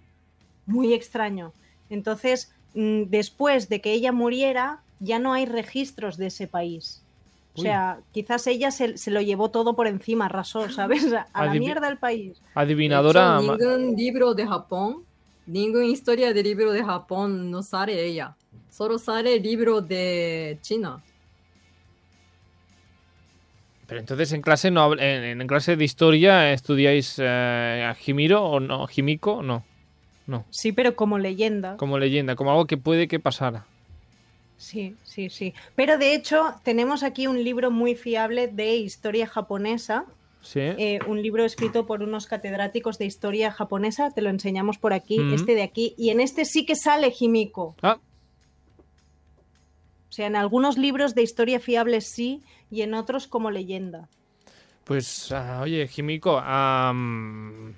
[0.67, 1.53] Muy extraño.
[1.91, 7.03] Entonces, mm, después de que ella muriera, ya no hay registros de ese país.
[7.55, 11.07] O sea, quizás ella se, se lo llevó todo por encima, arrasó, ¿sabes?
[11.33, 12.43] A la mierda el país.
[12.55, 13.39] Adivinadora.
[13.41, 15.05] Hecho, ningún libro de Japón,
[15.47, 18.37] ninguna historia de libro de Japón no sale ella.
[18.69, 21.03] Solo sale libro de China.
[23.87, 27.25] Pero entonces en clase no en, en clase de historia estudiáis eh,
[27.89, 29.65] a Himiro o no, Himiko, no.
[30.27, 31.77] No, Sí, pero como leyenda.
[31.77, 33.65] como leyenda, como algo que puede que pasara.
[34.57, 35.55] Sí, sí, sí.
[35.75, 40.07] Pero de hecho, tenemos aquí un libro muy fiable de historia japonesa,
[40.40, 40.61] Sí.
[40.61, 45.19] eh, un libro escrito por unos catedráticos de historia japonesa, te lo enseñamos por aquí,
[45.21, 45.35] Ujú.
[45.35, 47.75] este de aquí, y en este sí que sale Himiko.
[47.83, 47.99] Ah,
[50.09, 54.09] O sea, en algunos libros de historia fiable sí, y en otros como leyenda.
[54.85, 57.75] pues ah, oye, Himiko, am,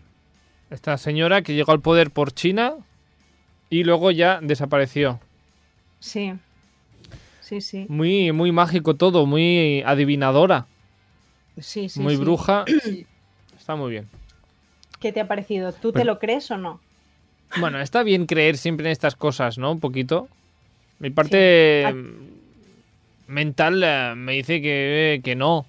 [0.71, 2.75] esta señora que llegó al poder por China
[3.71, 5.19] y luego ya desapareció.
[6.01, 6.35] Sí,
[7.49, 7.87] sí, sí.
[7.89, 10.67] Muy muy mágico todo, muy adivinadora,
[11.59, 12.21] sí, sí muy sí.
[12.23, 12.65] bruja.
[13.59, 14.09] Está muy bien.
[15.01, 15.73] ¿Qué te ha parecido?
[15.73, 16.81] ¿Tú te lo crees o no?
[17.61, 19.71] Bueno, está bien creer siempre en estas cosas, ¿no?
[19.73, 20.29] Un poquito.
[20.99, 21.93] Mi parte Ah.
[21.93, 22.29] mm,
[23.29, 25.65] mental eh, me dice que, que no.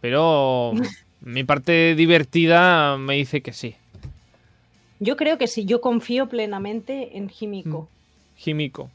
[0.00, 0.72] Pero
[1.22, 3.74] mi parte divertida me dice que sí.
[5.00, 7.88] Yo creo que sí, yo confío plenamente en Himiko.
[8.44, 8.90] Himiko.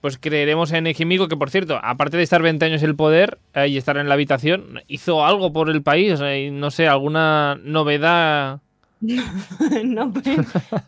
[0.00, 3.38] Pues creeremos en Himiko, que por cierto, aparte de estar 20 años en el poder
[3.54, 6.20] eh, y estar en la habitación, hizo algo por el país.
[6.20, 8.60] y no sé, alguna novedad.
[9.00, 10.24] no, pues,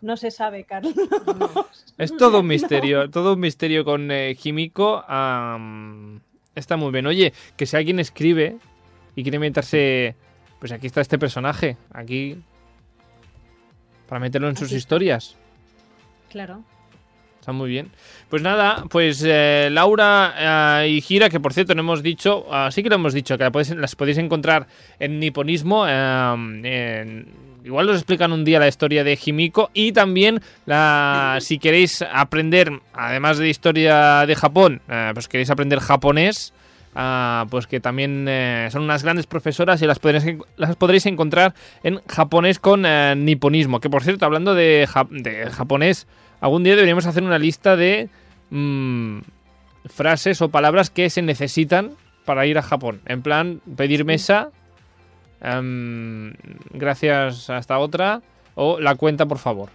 [0.00, 0.94] no se sabe, Carlos.
[1.98, 5.04] Es todo un misterio, todo un misterio con eh, Himiko.
[5.08, 6.20] am,
[6.54, 7.06] Está muy bien.
[7.06, 8.58] Oye, que si alguien escribe
[9.14, 10.16] y quiere inventarse,
[10.58, 12.36] pues aquí está este personaje, aquí,
[14.08, 15.36] para meterlo en sus Aquí historias.
[16.30, 16.64] Claro.
[17.52, 17.90] Muy bien.
[18.28, 22.68] Pues nada, pues eh, Laura eh, y Gira, que por cierto no hemos dicho, ah,
[22.70, 24.66] sí que lo hemos dicho, que las podéis encontrar
[24.98, 25.84] en Niponismo.
[25.88, 27.24] eh,
[27.64, 32.70] igual os explican un día la historia de Himiko y también la, si queréis aprender,
[32.92, 34.80] además de historia de Japón,
[35.14, 36.52] pues queréis aprender japonés.
[36.94, 38.26] ah, pues que también
[38.70, 42.82] son unas grandes profesoras y las podréis, las podréis encontrar en japonés con
[43.24, 43.80] niponismo.
[43.80, 46.06] Que por cierto, hablando de, de japonés,
[46.40, 48.08] algún día deberíamos hacer una lista de
[48.50, 49.18] mm,
[49.86, 51.92] frases o palabras que se necesitan
[52.24, 53.00] para ir a Japón.
[53.06, 54.50] En plan, pedir mesa,
[55.40, 56.34] em,
[56.70, 58.22] gracias hasta otra,
[58.54, 59.70] o la cuenta, por favor.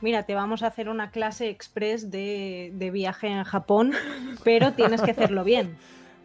[0.00, 3.92] Mira, te vamos a hacer una clase express de, de viaje en Japón,
[4.44, 5.76] pero tienes que hacerlo bien.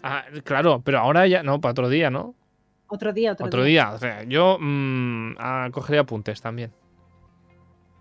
[0.01, 2.33] Ah, claro, pero ahora ya, no, para otro día, ¿no?
[2.87, 3.91] Otro día, otro, Otro día.
[3.91, 6.71] O sea, yo mm, ah, cogeré apuntes también.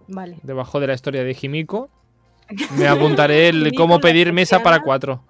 [0.09, 0.39] Vale.
[0.43, 1.89] Debajo de la historia de Himiko
[2.79, 5.23] me apuntaré el cómo pedir mesa para cuatro.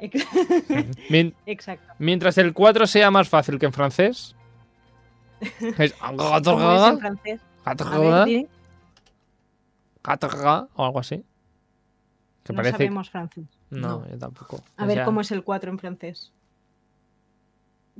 [1.46, 1.92] Exacto.
[1.98, 4.34] mientras el 4 sea más fácil que en francés.
[5.78, 5.94] Es
[10.74, 11.22] o algo así.
[12.44, 12.72] Que no parece.
[12.78, 13.44] sabemos francés.
[13.68, 14.08] No, No.
[14.10, 14.62] yo tampoco.
[14.78, 16.32] A O ver sea, cómo es el 4 en francés.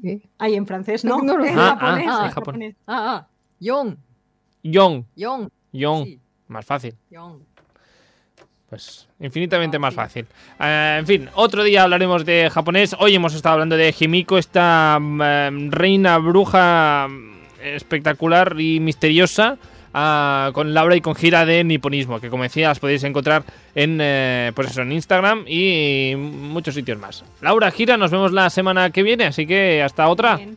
[0.00, 0.22] ¿Qué?
[0.38, 1.18] Ay, en francés, ¿no?
[1.22, 1.54] No en sé.
[1.58, 2.06] Ah, japonés.
[2.08, 2.76] ah, en en japonés.
[2.86, 3.28] Ah, ah.
[3.58, 3.98] Yon.
[4.62, 5.50] Yong, Yon.
[5.72, 6.94] Yong, Sí, más fácil.
[7.10, 7.42] Yon.
[8.68, 9.96] Pues infinitamente Ah, más sí.
[9.96, 10.26] fácil.
[10.60, 12.94] Eh, en fin, otro día hablaremos de japonés.
[12.98, 17.32] Hoy hemos estado hablando de Himiko, esta eh, reina bruja mm,
[17.64, 19.58] espectacular y misteriosa.
[19.92, 23.42] ah, con Laura y con Gira de Niponismo, que como decía, las podéis encontrar
[23.74, 27.24] en, eh, pues eso, en Instagram y muchos sitios más.
[27.40, 30.36] Laura, Gira, nos vemos la semana que viene, así que hasta otra.
[30.36, 30.56] Bien.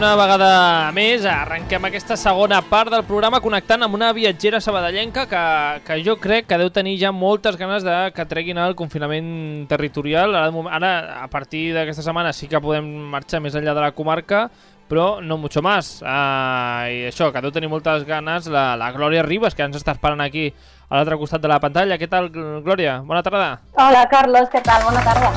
[0.00, 5.40] una, vegada més arrenquem aquesta segona part del programa connectant amb una viatgera sabadellenca que,
[5.84, 10.32] que jo crec que deu tenir ja moltes ganes de que treguin el confinament territorial.
[10.32, 14.46] Ara, ara a partir d'aquesta setmana sí que podem marxar més enllà de la comarca,
[14.88, 15.98] però no mucho más.
[16.00, 19.92] Uh, I això, que deu tenir moltes ganes la, la Glòria Ribas, que ens està
[19.98, 20.46] esperant aquí
[20.88, 21.98] a l'altre costat de la pantalla.
[22.00, 23.02] Què tal, Glòria?
[23.04, 23.58] Bona tarda.
[23.76, 24.88] Hola, Carlos, què tal?
[24.88, 25.34] Bona tarda.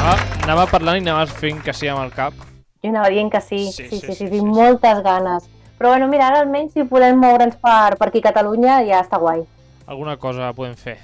[0.00, 2.46] Ah, anava parlant i anaves fent que sí amb el cap.
[2.82, 4.44] Jo anava dient que sí, sí, sí, sí, sí, sí, sí, sí.
[4.44, 5.48] moltes ganes.
[5.80, 9.20] Però bueno, mira, ara almenys si podem moure'ns per, per aquí a Catalunya ja està
[9.20, 9.46] guai.
[9.88, 10.98] Alguna cosa podem fer.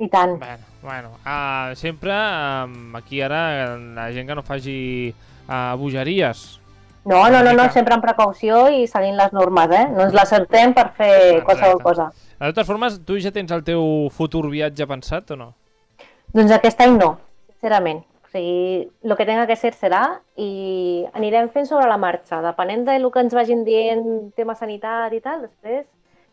[0.00, 0.38] I tant.
[0.40, 5.14] Bueno, bueno uh, sempre um, aquí ara la gent que no faci
[5.48, 6.60] uh, bogeries.
[7.04, 9.86] No, no, no, no, sempre amb precaució i seguint les normes, eh?
[9.90, 11.44] No ens la certem per fer Exacte.
[11.48, 12.10] qualsevol cosa.
[12.38, 13.82] De totes formes, tu ja tens el teu
[14.14, 15.52] futur viatge pensat o no?
[16.36, 17.16] Doncs aquest any no,
[17.48, 18.04] sincerament.
[18.32, 20.02] Sigui, el que tenga que ser serà
[20.40, 22.40] i anirem fent sobre la marxa.
[22.44, 24.06] Depenent del que ens vagin dient
[24.38, 25.84] tema sanitat i tal, després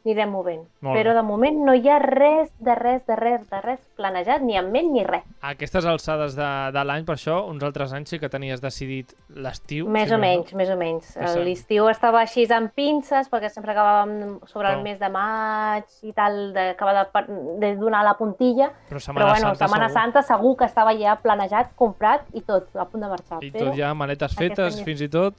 [0.06, 0.62] anirem movent.
[0.82, 1.02] Molt bé.
[1.04, 4.56] Però de moment no hi ha res, de res, de res, de res planejat, ni
[4.58, 5.24] en ment ni res.
[5.42, 9.14] A aquestes alçades de, de l'any, per això, uns altres anys sí que tenies decidit
[9.36, 9.90] l'estiu.
[9.92, 10.22] Més sí, o no?
[10.24, 11.12] menys, més o menys.
[11.44, 16.14] L'estiu estava així amb pinces, perquè sempre acabàvem sobre el Però- mes de maig i
[16.16, 18.72] tal, d'acabar de, de donar la puntilla.
[18.90, 20.02] Però Setmana Però bueno, Santa, Setmana segur.
[20.02, 23.44] Santa segur que estava ja planejat, comprat i tot, a punt de marxar.
[23.44, 25.36] I Però tot ja maletes fetes, any- fins i tot.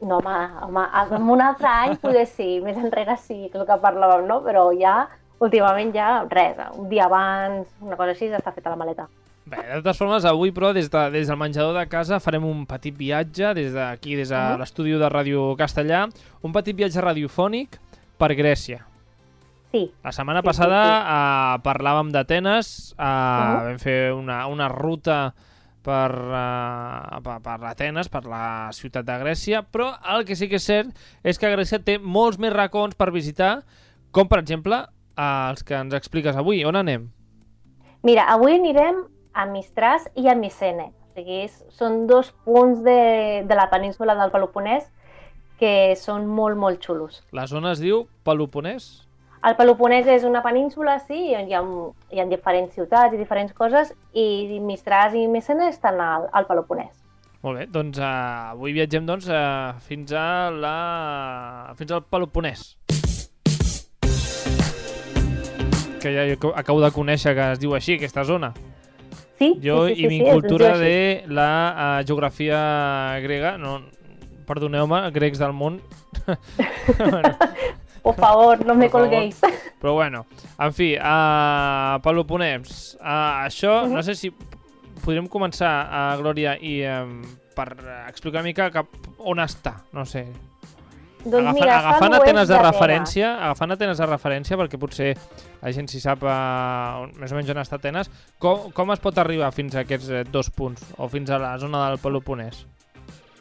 [0.00, 3.66] No, home, home, en un altre any poder sí, més enrere sí, que és el
[3.66, 4.42] que parlàvem, no?
[4.44, 5.06] Però ja,
[5.40, 9.06] últimament ja, res, un dia abans, una cosa així, ja està feta la maleta.
[9.46, 12.64] Bé, de totes formes, avui, però, des, de, des del menjador de casa farem un
[12.66, 14.58] petit viatge des d'aquí, des de Mhm.
[14.58, 16.08] l'estudi de Ràdio Castellà,
[16.42, 17.78] un petit viatge radiofònic
[18.18, 18.80] per Grècia.
[19.72, 21.60] Sí, La setmana Sí, sí, passada sí.
[21.60, 23.64] Uh, parlàvem d'Atenes, uh, Mhm.
[23.66, 25.34] vam fer una, una ruta
[25.86, 30.58] per, uh, per, per Atenes, per la ciutat de Grècia, però el que sí que
[30.58, 33.60] és cert és que Grècia té molts més racons per visitar,
[34.10, 34.82] com per exemple
[35.16, 36.64] els que ens expliques avui.
[36.68, 37.08] On anem?
[38.06, 39.04] Mira, avui anirem
[39.36, 40.90] a Mistràs i a Micene.
[40.90, 43.00] O sigui, són dos punts de,
[43.48, 44.90] de la península del Peloponès
[45.60, 47.22] que són molt, molt xulos.
[47.32, 49.05] La zona es diu Peloponès?
[49.46, 51.60] El Peloponès és una península, sí, on hi ha,
[52.10, 56.90] hi ha diferents ciutats i diferents coses, i Mistràs i Messene estan al, al Peloponès.
[57.46, 60.74] Molt bé, doncs uh, avui viatgem doncs, uh, fins, a la...
[61.78, 62.72] fins al Peloponès.
[66.02, 66.26] Que ja
[66.58, 68.50] acabo de conèixer que es diu així, aquesta zona.
[69.38, 72.58] Sí, Jo sí, sí, i sí, mi sí, cultura de la uh, geografia
[73.22, 73.78] grega, no,
[74.50, 75.78] perdoneu-me, grecs del món.
[76.98, 77.36] bueno,
[78.06, 79.40] Por favor, no me colguéis.
[79.82, 80.24] però bueno,
[80.62, 83.94] en fi, uh, Peloponès, uh, això, Mhm.
[83.98, 84.30] no sé si
[85.04, 87.22] podríem començar, uh, Glòria, i um,
[87.56, 88.86] per uh, explicar una mica cap
[89.18, 90.26] on està, no sé.
[91.26, 92.70] Doncs Agafa, mira, agafant Atenes de d'Atenes.
[92.72, 95.08] referència, agafant Atenes de referència, perquè potser
[95.60, 99.00] la gent si sap uh, on, més o menys on està Atenes, com, com es
[99.02, 102.62] pot arribar fins a aquests eh, dos punts, o fins a la zona del Peloponès?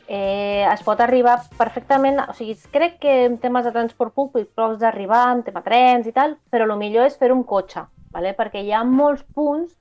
[0.08, 4.84] Eh, es pot arribar perfectament, o sigui, crec que en temes de transport públic pots
[4.84, 8.36] arribar, en tema trens i tal, però el millor és fer-ho amb cotxe, vale?
[8.38, 9.76] perquè hi ha molts punts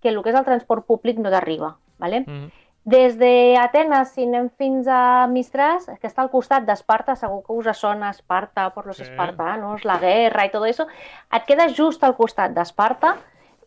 [0.00, 1.76] que el que és el transport públic no t'arriba.
[2.00, 2.24] Vale?
[2.26, 2.50] Mm.
[2.90, 7.68] Des d'Atenes, si anem fins a Mistràs, que està al costat d'Esparta, segur que us
[7.76, 9.02] sona Esparta per los Sí.
[9.02, 10.86] espartanos, la guerra i tot això,
[11.30, 13.18] et quedes just al costat d'Esparta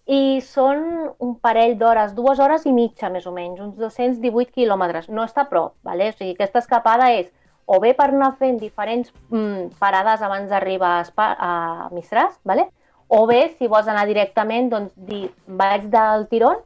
[0.05, 0.83] i són
[1.23, 5.07] un parell d'hores, dues hores i mitja més o menys, uns 218 quilòmetres.
[5.09, 6.09] No està a prop, vale?
[6.11, 7.31] o sigui, aquesta escapada és
[7.65, 11.53] o bé per anar fent diferents mm, parades abans d'arribar a, a
[11.95, 12.67] Mistràs, vale?
[13.07, 16.63] o bé, si vols anar directament, doncs dir, vaig del tirón,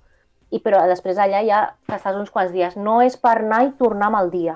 [0.49, 2.77] i però després allà ja estàs uns quants dies.
[2.79, 4.55] No és per anar i tornar amb el dia.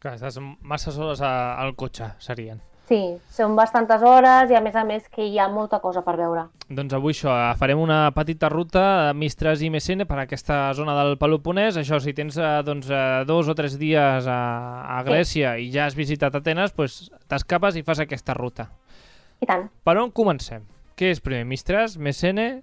[0.00, 2.62] Que estàs massa a, al cotxe, serien.
[2.88, 6.14] Sí, són bastantes hores i a més a més que hi ha molta cosa per
[6.16, 6.46] veure.
[6.72, 10.94] Doncs avui això, eh, farem una petita ruta a Mistras i Messene per aquesta zona
[10.96, 11.76] del Peloponès.
[11.76, 14.38] Això, si tens eh, doncs, eh, dos o tres dies a,
[14.96, 15.10] a Sí.
[15.10, 18.70] Grècia i ja has visitat Atenes, doncs t'escapes i fas aquesta ruta.
[19.40, 19.68] I tant.
[19.84, 20.64] Per on comencem?
[20.96, 22.62] Què és primer, Mistras, Messene?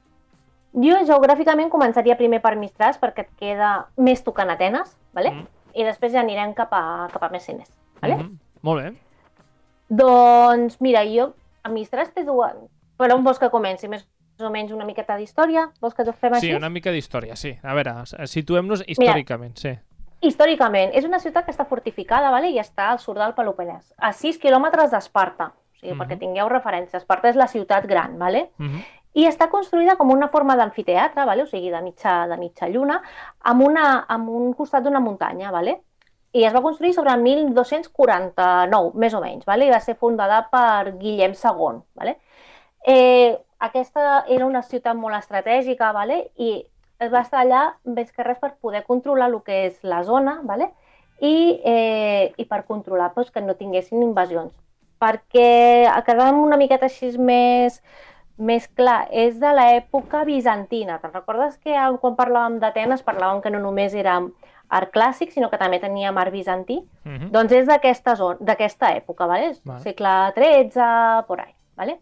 [0.74, 5.32] Jo geogràficament començaria primer per Mistràs perquè et queda més tocant Atenes, vale?
[5.32, 5.46] Mm.
[5.76, 7.70] i després ja anirem cap a, cap a Mecenes.
[8.02, 8.16] Vale?
[8.18, 8.38] Mhm.
[8.64, 8.94] Molt bé.
[9.90, 12.54] Doncs mira, jo a Mistràs té dues...
[12.96, 13.90] Per on vols que comenci?
[13.92, 14.06] Més
[14.40, 15.66] o menys una miqueta d'història?
[15.84, 16.48] Vols que ho fem així?
[16.48, 17.52] Sí, una mica d'història, sí.
[17.64, 17.94] A veure,
[18.32, 19.74] situem-nos històricament, sí.
[20.26, 22.50] Històricament, és una ciutat que està fortificada vale?
[22.50, 25.52] i està al sud del Peloponès, a 6 quilòmetres d'Esparta.
[25.52, 26.00] O sigui, Mhm.
[26.02, 28.50] perquè tingueu referència, Esparta és la ciutat gran, vale?
[28.58, 28.80] Mhm.
[29.16, 31.44] i està construïda com una forma d'amfiteatre, vale?
[31.44, 33.02] o sigui, de mitja, de mitja lluna,
[33.42, 35.52] amb, una, amb un costat d'una muntanya.
[35.52, 35.82] Vale?
[36.36, 39.68] I es va construir sobre el 1249, més o menys, vale?
[39.70, 41.78] i va ser fundada per Guillem II.
[41.96, 42.18] Vale?
[42.86, 46.18] Eh, aquesta era una ciutat molt estratègica vale?
[46.36, 46.50] i
[47.00, 50.42] es va estar allà més que res per poder controlar el que és la zona
[50.44, 50.70] vale?
[51.24, 54.52] I, eh, i per controlar doncs, que no tinguessin invasions.
[55.00, 57.80] Perquè quedàvem una miqueta així més,
[58.36, 61.00] més clar, és de l'època bizantina.
[61.00, 64.20] Te'n recordes que quan parlàvem d'Atenes parlàvem que no només era
[64.70, 66.82] art clàssic, sinó que també teníem art bizantí?
[67.04, 67.32] Mhm.
[67.32, 69.54] Doncs és d'aquesta època, ¿vale?
[69.64, 69.82] Vale.
[69.82, 71.54] segle XIII, por ahí.
[71.76, 72.00] ¿vale?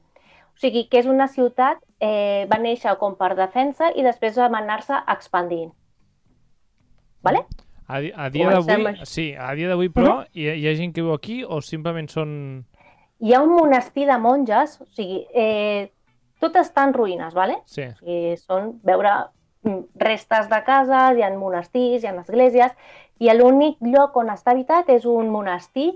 [0.54, 4.50] O sigui que és una ciutat, eh, va néixer com per defensa i després va
[4.52, 5.74] anar-se expandint.
[7.24, 7.46] ¿vale?
[7.88, 11.14] A, a dia d'avui, sí, a dia d'avui, però, hi, hi ha gent que viu
[11.16, 12.30] aquí o simplement són...
[13.24, 15.90] Hi ha un monestir de monges, o sigui, eh,
[16.44, 17.62] tot està en ruïnes, ¿vale?
[17.66, 17.88] Sí.
[17.88, 19.14] O sigui, són veure
[19.96, 22.72] restes de cases, hi ha monestirs, hi ha esglésies,
[23.20, 25.94] i l'únic lloc on està habitat és un monestir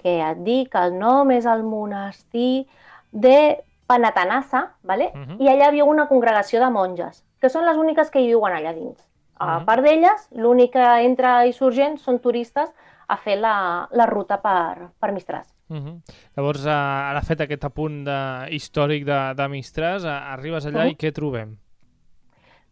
[0.00, 2.66] que et dic, el nom és el monestir
[3.12, 5.10] de Panatanassa, ¿vale?
[5.14, 5.40] Mhm.
[5.42, 8.52] i allà hi ha una congregació de monges, que són les úniques que hi viuen
[8.52, 8.98] allà dins.
[9.38, 9.64] A Mhm.
[9.66, 12.70] part d'elles, l'únic que entra i surt gent són turistes
[13.08, 15.48] a fer la, la ruta per, per Mistràs.
[15.68, 16.02] Mhm.
[16.36, 20.90] Llavors, eh, ara fet aquest apunt de, històric de, de Mistràs, eh, arribes allà Mhm.
[20.90, 21.56] i què trobem?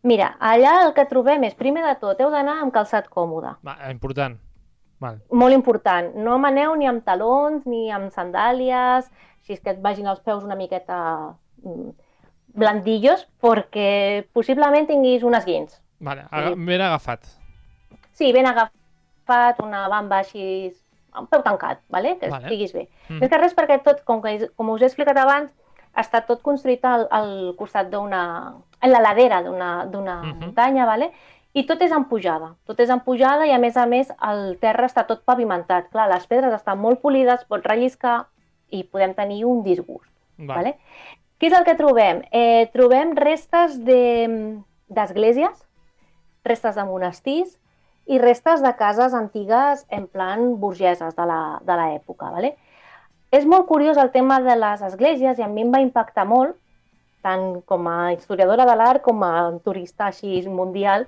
[0.06, 3.56] Mira, allà el que trobem és, primer de tot, heu d'anar amb calçat còmode.
[3.66, 4.38] Va, important.
[5.02, 5.18] Val.
[5.30, 6.12] Molt important.
[6.18, 9.08] No maneu ni amb talons ni amb sandàlies,
[9.46, 10.98] si és que et vagin els peus una miqueta
[11.62, 11.90] mm,
[12.58, 15.78] blandillos, perquè possiblement tinguis unes guins.
[16.04, 17.26] Vale, aga ben agafat.
[18.18, 20.70] Sí, ben agafat, una bamba així,
[21.14, 22.16] amb peu tancat, vale?
[22.18, 22.46] que Vale.
[22.46, 22.88] estiguis bé.
[23.08, 23.22] Mm.
[23.22, 25.50] Més que res perquè tot, com, que, com us he explicat abans,
[25.98, 28.54] està tot construït al, al costat d'una...
[28.80, 30.38] en la ladera d'una d'una Mhm.
[30.40, 31.12] muntanya, vale?
[31.54, 32.54] i tot és en pujada.
[32.66, 35.88] Tot és en pujada i, a més a més, el terra està tot pavimentat.
[35.90, 38.26] Clar, les pedres estan molt polides, pots relliscar
[38.70, 40.10] i podem tenir un disgust.
[40.38, 40.54] Va.
[40.60, 40.76] Vale?
[41.40, 42.22] Què és el que trobem?
[42.30, 45.64] Eh, trobem restes de- d'esglésies,
[46.44, 47.58] restes de monestirs
[48.06, 52.30] i restes de cases antigues en plan burgeses de la- de l'època.
[52.30, 52.56] Vale?
[53.30, 56.56] És molt curiós el tema de les esglésies i a mi em va impactar molt,
[57.22, 59.32] tant com a historiadora de l'art com a
[59.64, 61.06] turista així mundial,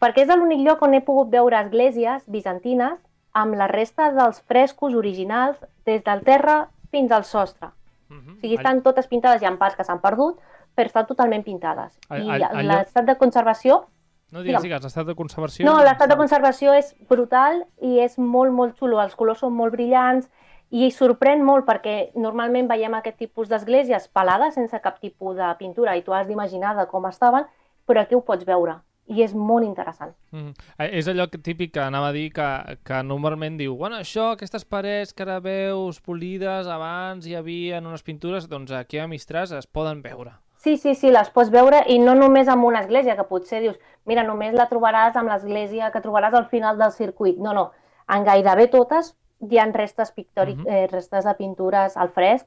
[0.00, 2.96] perquè és l'únic lloc on he pogut veure esglésies bizantines
[3.36, 7.68] amb la resta dels frescos originals des del terra fins al sostre.
[8.08, 8.36] Uh -huh.
[8.36, 10.38] O sigui, estan totes pintades, hi ha parts que s'han perdut,
[10.74, 11.98] però estan totalment pintades.
[12.10, 13.84] I l'estat de conservació
[14.30, 15.64] No digues, digues, l'estat de conservació...
[15.64, 19.00] no, l'estat de conservació és brutal i és molt, molt xulo.
[19.00, 20.28] Els colors són molt brillants
[20.70, 25.96] i sorprèn molt perquè normalment veiem aquest tipus d'esglésies pelades sense cap tipus de pintura
[25.96, 27.46] i tu has d'imaginar de com estaven,
[27.86, 30.10] però aquí ho pots veure i és molt interessant.
[30.32, 30.50] Mm.
[30.78, 34.32] Eh, És allò que- típic que anava a dir que, que normalment diu bueno, això,
[34.34, 39.56] aquestes parets que ara veus polides, abans hi havia unes pintures, doncs aquí a Mistràs
[39.56, 40.32] es poden veure.
[40.58, 43.78] Sí, sí, sí, les pots veure i no només amb una església, que potser dius,
[44.04, 47.38] mira, només la trobaràs amb l'església que trobaràs al final del circuit.
[47.38, 47.70] No, no,
[48.08, 50.66] en gairebé totes hi ha restes, pictòric, Mhm.
[50.68, 52.46] eh, restes de pintures al fresc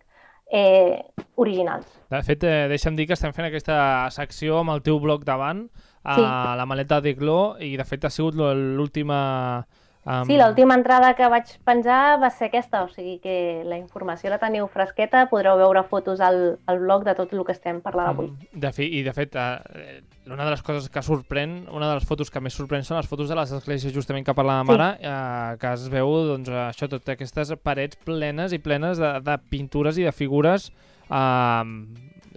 [0.53, 1.85] eh, originals.
[2.09, 5.69] De fet, eh, deixa'm dir que estem fent aquesta secció amb el teu blog davant,
[6.03, 6.21] a Sí.
[6.57, 9.65] la maleta de Gló, i de fet ha sigut l'última...
[10.04, 14.32] Um, Sí, l'última entrada que vaig penjar va ser aquesta, o sigui que la informació
[14.32, 18.10] la teniu fresqueta, podreu veure fotos al, al blog de tot el que estem parlant
[18.16, 18.32] avui.
[18.52, 22.08] De fi, I de fet, eh, una de les coses que sorprèn, una de les
[22.10, 24.74] fotos que més sorprèn són les fotos de les esglésies justament que parlàvem Sí.
[24.80, 29.38] ara, eh, que es veu doncs, això, totes aquestes parets plenes i plenes de, de
[29.54, 30.72] pintures i de figures.
[31.12, 31.64] Eh,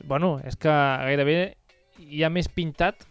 [0.04, 1.56] bueno, és que gairebé
[1.96, 3.06] hi ha més pintat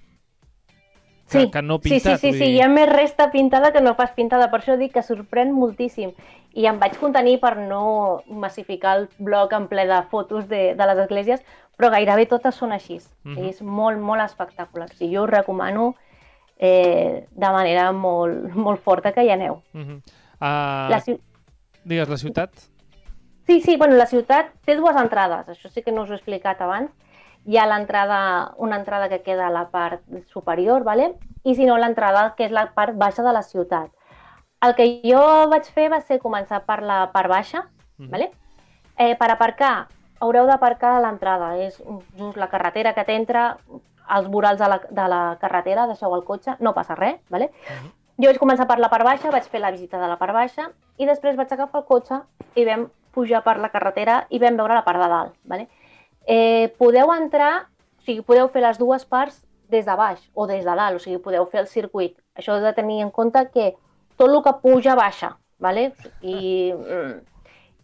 [1.34, 2.20] que, Sí, que no Sí, pintat.
[2.20, 2.54] sí, sí, vull sí, dir.
[2.56, 6.14] hi ha més resta pintada que no pas pintada, per això dic que sorprèn moltíssim.
[6.54, 10.86] I em vaig contenir per no massificar el blog en ple de fotos de, de
[10.92, 11.44] les esglésies,
[11.78, 13.00] però gairebé totes són així.
[13.24, 13.38] Mhm.
[13.50, 14.88] És molt, molt espectacular.
[14.92, 15.96] O sigui, jo us recomano
[16.60, 19.62] eh, de manera molt, molt forta que hi aneu.
[19.74, 19.98] Uh -huh.
[20.40, 21.20] uh, La, ciu-
[21.84, 22.52] Digues, la ciutat?
[23.46, 26.16] Sí, sí, bueno, la ciutat té dues entrades, això sí que no us ho he
[26.16, 26.92] explicat abans.
[27.46, 31.16] Hi ha l'entrada, una entrada que queda a la part superior, ¿vale?
[31.44, 33.90] i si no l'entrada que és la part baixa de la ciutat.
[34.64, 35.20] El que jo
[35.52, 37.66] vaig fer va ser començar per la part baixa,
[37.98, 38.10] Mhm.
[38.10, 38.32] ¿vale?
[38.98, 39.88] eh, per aparcar
[40.22, 41.82] haureu d'aparcar a l'entrada, és
[42.18, 43.58] just la carretera que t'entra,
[44.08, 47.52] als vorals de la, de la carretera, deixeu el cotxe, no passa res, ¿vale?
[47.70, 47.92] Mhm.
[48.24, 50.70] Jo vaig començar per la part baixa, vaig fer la visita de la part baixa
[50.98, 52.22] i després vaig agafar el cotxe
[52.56, 55.34] i vam pujar per la carretera i vam veure la part de dalt.
[55.44, 55.68] ¿vale?
[56.26, 57.68] Eh, podeu entrar,
[58.00, 59.42] o sigui, podeu fer les dues parts
[59.74, 62.16] des de baix o des de dalt, o sigui, podeu fer el circuit.
[62.36, 63.74] Això heu de tenir en compte que
[64.18, 65.92] tot el que puja baixa, ¿vale?
[66.22, 67.14] I, mm,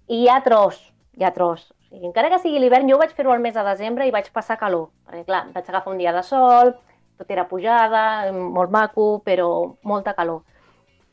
[0.07, 0.79] i hi ha tros,
[1.17, 1.69] hi ha tros.
[1.71, 4.29] O sigui, encara que sigui l'hivern, jo vaig fer-ho al mes de desembre i vaig
[4.31, 6.75] passar calor, perquè clar, vaig agafar un dia de sol,
[7.19, 10.43] tot era pujada, molt maco, però molta calor.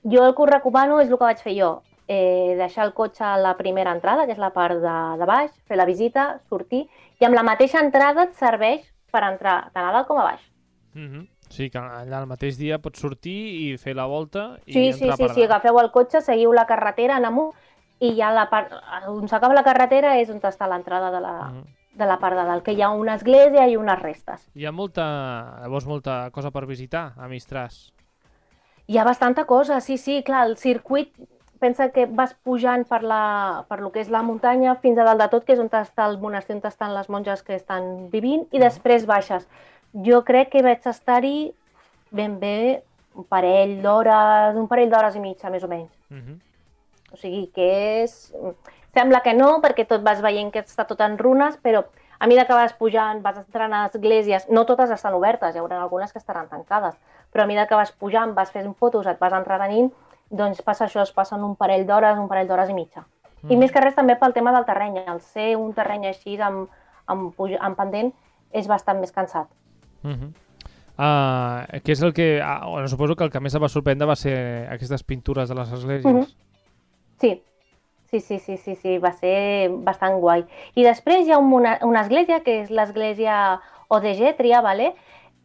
[0.06, 1.70] Jo el que us recomano és el que vaig fer jo,
[2.08, 5.50] eh, deixar el cotxe a la primera entrada, que és la part de, de baix,
[5.66, 6.86] fer la visita, sortir,
[7.20, 10.40] i amb la mateixa entrada et serveix per entrar tant a dalt com a baix.
[10.94, 11.26] Uh -huh.
[11.48, 15.04] Sí, que allà el mateix dia pots sortir i fer la volta i Sí, sí,
[15.04, 15.50] entrar sí, per sí, dalt.
[15.52, 17.52] agafeu el cotxe, seguiu la carretera en amunt
[18.00, 18.72] i ja la part,
[19.08, 21.64] on s'acaba la carretera és on està l'entrada de, la, Mhm.
[21.94, 24.48] de la part de dalt, que hi ha una església i unes restes.
[24.54, 27.92] Hi ha molta, llavors molta cosa per visitar a Mistràs.
[28.88, 31.08] Hi ha bastanta cosa, sí, sí, clar, el circuit,
[31.60, 35.22] pensa que vas pujant per, la, per lo que és la muntanya fins a dalt
[35.22, 38.46] de tot, que és on està el monestir, on estan les monges que estan vivint,
[38.52, 39.46] i després baixes.
[40.06, 41.52] Jo crec que vaig estar-hi
[42.10, 42.82] ben bé
[43.16, 45.92] un parell d'hores, un parell d'hores i mitja, més o menys.
[46.10, 46.38] Uh -huh.
[47.12, 48.32] O sigui que és...
[48.96, 51.84] Sembla que no, perquè tot vas veient que està tot en runes, però
[52.18, 55.82] a mesura que vas pujant, vas entrant a esglésies, no totes estan obertes, hi haurà
[55.82, 56.96] algunes que estaran tancades,
[57.32, 59.92] però a mesura que vas pujant, vas fent fotos, et vas entretenint,
[60.30, 63.04] doncs passa això, es passen un parell d'hores, un parell d'hores i mitja.
[63.42, 63.52] Mm.
[63.52, 66.68] I més que res també pel tema del terreny, el ser un terreny així amb,
[67.06, 68.12] amb, amb pendent
[68.52, 69.48] és bastant més cansat.
[70.02, 70.30] Uh -huh.
[70.98, 72.40] uh, què és el que...
[72.40, 75.54] Uh, bueno, suposo que el que més em va sorprendre va ser aquestes pintures de
[75.54, 76.14] les esglésies.
[76.14, 76.26] Mhm.
[77.18, 77.42] Sí,
[78.10, 80.44] sí, sí, sí, sí, sí, va ser bastant guai.
[80.74, 84.94] I després hi ha un, una, una església, que és l'església Odegetria, vale?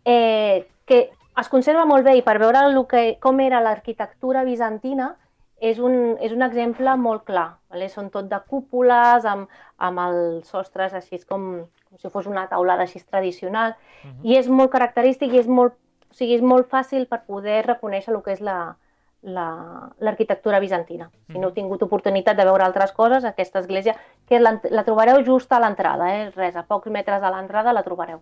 [0.05, 5.15] eh, que es conserva molt bé i per veure el que, com era l'arquitectura bizantina
[5.61, 7.57] és un, és un exemple molt clar.
[7.69, 7.87] Vale?
[7.89, 12.83] Són tot de cúpules, amb, amb els sostres així com, com si fos una taulada
[12.83, 14.25] així tradicional, Mhm.
[14.25, 15.73] i és molt característic i és molt,
[16.09, 18.75] o sigui, és molt fàcil per poder reconèixer el que és la,
[19.21, 21.11] la- l'arquitectura bizantina.
[21.31, 23.95] Si no heu tingut oportunitat de veure altres coses, aquesta església,
[24.27, 26.31] que la, la trobareu just a l'entrada, eh?
[26.35, 28.19] res, a pocs metres de l'entrada la trobareu.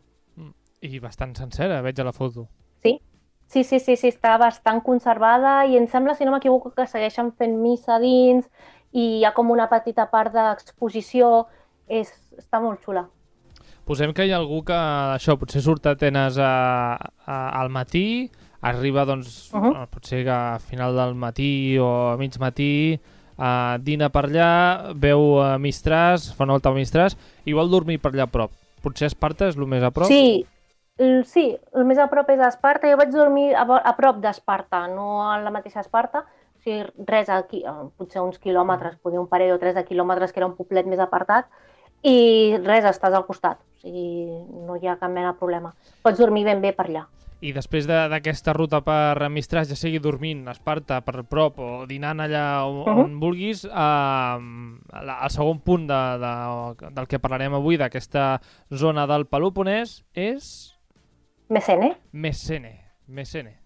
[0.82, 2.47] I bastant sencera, veig a la foto.
[2.84, 2.99] Sí?
[3.47, 7.32] Sí, sí, sí, sí, està bastant conservada i em sembla, si no m'equivoco, que segueixen
[7.34, 8.45] fent missa dins
[8.93, 11.47] i hi ha com una petita part d'exposició,
[11.89, 13.07] és, està molt xula.
[13.89, 14.75] Posem que hi ha algú que
[15.15, 16.93] això potser surt a Atenes a,
[17.25, 18.30] a, al matí,
[18.61, 19.73] arriba doncs, uh Mhm.
[19.73, 19.88] -huh.
[19.89, 22.99] potser que a final del matí o a mig matí,
[23.38, 27.99] uh, dina per allà, veu a Mistràs, fa una volta a Mistràs i vol dormir
[27.99, 28.51] per allà a prop.
[28.84, 30.07] Potser Esparta és el més a prop?
[30.07, 30.45] Sí,
[31.26, 32.89] sí, el més a prop és Esparta.
[32.91, 36.26] Jo vaig dormir a, a prop d'Esparta, no a la mateixa Esparta.
[36.60, 40.34] O sigui, res aquí, eh, potser uns quilòmetres, potser un parell o tres de quilòmetres,
[40.34, 41.47] que era un poblet més apartat,
[42.04, 43.60] i res, estàs al costat.
[43.60, 44.28] O sigui,
[44.68, 45.72] no hi ha cap mena de problema.
[46.04, 47.06] Pots dormir ben bé per allà.
[47.41, 51.86] I després de- d'aquesta ruta per Mistràs, ja sigui dormint a Esparta per prop o
[51.88, 53.00] dinant allà on, uh Mhm.
[53.06, 54.36] on vulguis, uh,
[55.24, 60.76] el segon punt de, de, del que parlarem avui, d'aquesta zona del Peloponès, és
[61.50, 61.97] Mecene?
[62.12, 62.80] Messene.
[63.08, 63.58] Messene.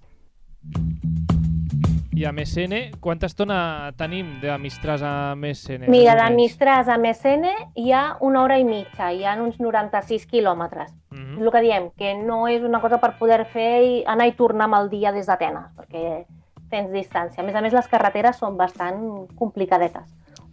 [2.16, 5.90] I a Messene, quanta estona tenim de Mistràs a Messene?
[5.92, 6.38] Mira, més o de menys?
[6.38, 10.94] Mistràs a Mecene hi ha una hora i mitja, hi ha uns 96 quilòmetres.
[11.12, 11.36] Mhm.
[11.36, 14.38] És el que diem, que no és una cosa per poder fer i anar i
[14.40, 16.26] tornar amb el dia des d'Atenes, perquè
[16.70, 17.42] tens distància.
[17.42, 20.08] A més a més, les carreteres són bastant complicadetes.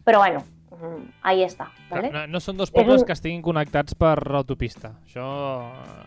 [0.05, 0.59] Però bueno, mm,
[1.22, 1.68] ahí està.
[1.91, 2.11] ¿vale?
[2.11, 4.93] No, no són dos pobles un- que estiguin connectats per autopista.
[5.07, 5.24] Això...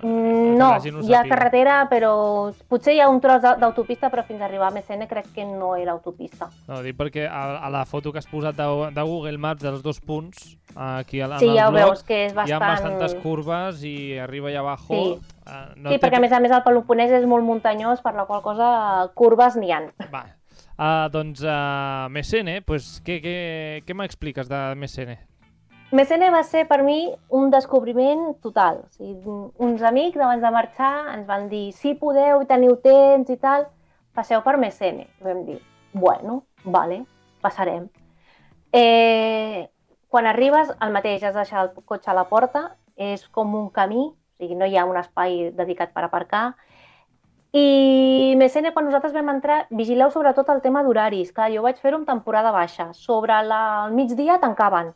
[0.02, 4.24] Mm, que No, hi ha carretera, però potser hi ha un tros d'a- d'autopista, però
[4.26, 6.50] fins a arribar a Mecene crec que no era autopista.
[6.68, 9.82] No, dic perquè a, a la foto que has posat de, de Google Maps dels
[9.84, 12.94] dos punts, aquí al, Sí, ja ho blog, veus, que és hi ha bastant...
[12.98, 14.94] bastantes curves i arriba allà abajo...
[14.94, 15.20] Sí.
[15.48, 18.16] eh, no sí, té perquè a més a més el Peloponès és molt muntanyós, per
[18.16, 19.82] la qual cosa curves n'hi ha.
[20.14, 20.26] Va.
[20.74, 23.36] Uh, doncs uh, Messene, pues, què, què,
[23.86, 25.20] què m'expliques de Messene?
[25.94, 28.80] Mecene va ser per mi un descobriment total.
[28.82, 33.30] O sigui, uns amics abans de marxar ens van dir si podeu i teniu temps
[33.30, 33.68] i tal,
[34.18, 35.06] passeu per Mecene.
[35.22, 35.60] I vam dir,
[35.94, 37.04] bueno, vale,
[37.46, 37.86] passarem.
[38.74, 39.70] Eh,
[40.10, 43.70] quan arribes, el mateix, has de deixar el cotxe a la porta, és com un
[43.70, 46.56] camí, o sigui, no hi ha un espai dedicat per aparcar.
[47.54, 51.32] I Mecene, quan nosaltres vam entrar, vigileu sobretot el tema d'horaris.
[51.32, 52.90] Clar, jo vaig fer-ho temporada baixa.
[52.98, 53.86] Sobre la...
[53.88, 54.94] el migdia tancaven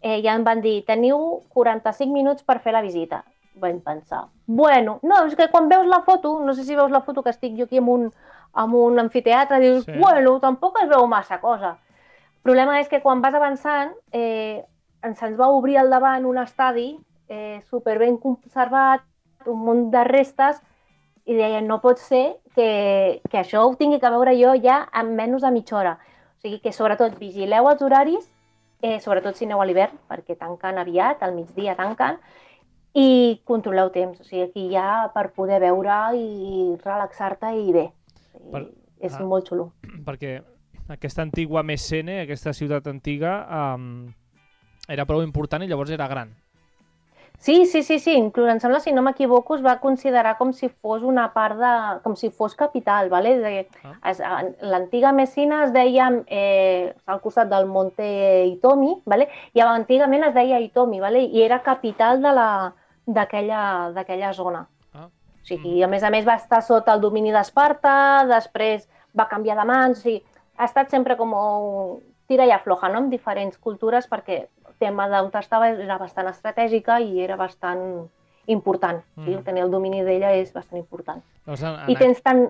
[0.00, 3.22] eh, ja em van dir, teniu 45 minuts per fer la visita.
[3.60, 7.02] Vam pensar, bueno, no, és que quan veus la foto, no sé si veus la
[7.04, 8.06] foto que estic jo aquí en un,
[8.56, 9.92] en un anfiteatre, dius, Sí.
[9.98, 11.76] bueno, tampoc es veu massa cosa.
[12.38, 14.64] El problema és que quan vas avançant, eh,
[15.02, 16.98] ens ens va obrir al davant un estadi
[17.28, 19.02] eh, superben conservat,
[19.46, 20.62] un munt de restes,
[21.30, 22.24] i deien, no pot ser
[22.56, 25.92] que, que això ho tingui que veure jo ja en menys de mitja hora.
[26.34, 28.26] O sigui que, sobretot, vigileu els horaris,
[28.82, 32.18] eh, sobretot si aneu a l'hivern, perquè tanquen aviat, al migdia tanquen,
[32.98, 34.18] i controleu temps.
[34.18, 37.86] O sigui, aquí ja per poder veure i relaxar-te i bé.
[38.50, 38.66] Per-
[39.00, 39.22] És ah.
[39.24, 39.70] molt xulo.
[40.08, 40.40] Perquè
[40.90, 43.38] aquesta antigua Messene, aquesta ciutat antiga,
[43.76, 44.10] um,
[44.90, 46.34] era prou important i llavors era gran.
[47.40, 50.68] Sí, sí, sí, sí, inclús em sembla, si no m'equivoco, es va considerar com si
[50.68, 51.70] fos una part de...
[52.04, 53.38] com si fos capital, ¿vale?
[53.40, 54.42] De, Ah.
[54.60, 59.30] L'antiga Messina es deia eh, al costat del Monte Itomi, ¿vale?
[59.54, 61.22] i antigament es deia Itomi, ¿vale?
[61.24, 62.74] i era capital de la-
[63.06, 64.66] d'aquella zona.
[64.94, 65.06] Ah.
[65.08, 68.84] O sigui, a més a més va estar sota el domini d'Esparta, després
[69.18, 70.22] va canviar de mans, o sigui,
[70.58, 74.44] ha estat sempre com un tira i afloja, no?, amb diferents cultures, perquè
[74.80, 78.08] tema d'on estava era bastant estratègica i era bastant
[78.50, 79.04] important.
[79.14, 79.24] Mm.
[79.24, 79.44] Sí, Mm.
[79.44, 81.22] tenir el domini d'ella és bastant important.
[81.46, 82.48] Llavors, en, en, I tens tant,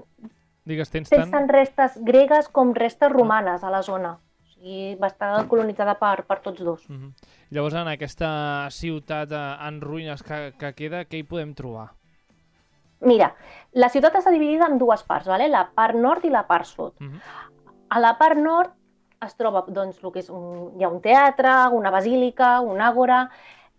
[0.65, 1.31] digues, tens tens tant...
[1.35, 4.15] tant restes gregues com restes romanes a la zona.
[4.17, 6.89] O sigui, va estar colonitzada per, per tots dos.
[6.89, 7.13] Mhm.
[7.51, 11.91] Llavors, en aquesta ciutat eh, en ruïnes que, que queda, què hi podem trobar?
[13.01, 13.31] Mira,
[13.73, 15.49] la ciutat està dividida en dues parts, ¿vale?
[15.49, 16.93] la part nord i la part sud.
[17.01, 17.21] Mhm.
[17.91, 18.71] A la part nord
[19.27, 23.27] es troba doncs, el que és un, hi ha un teatre, una basílica, un àgora,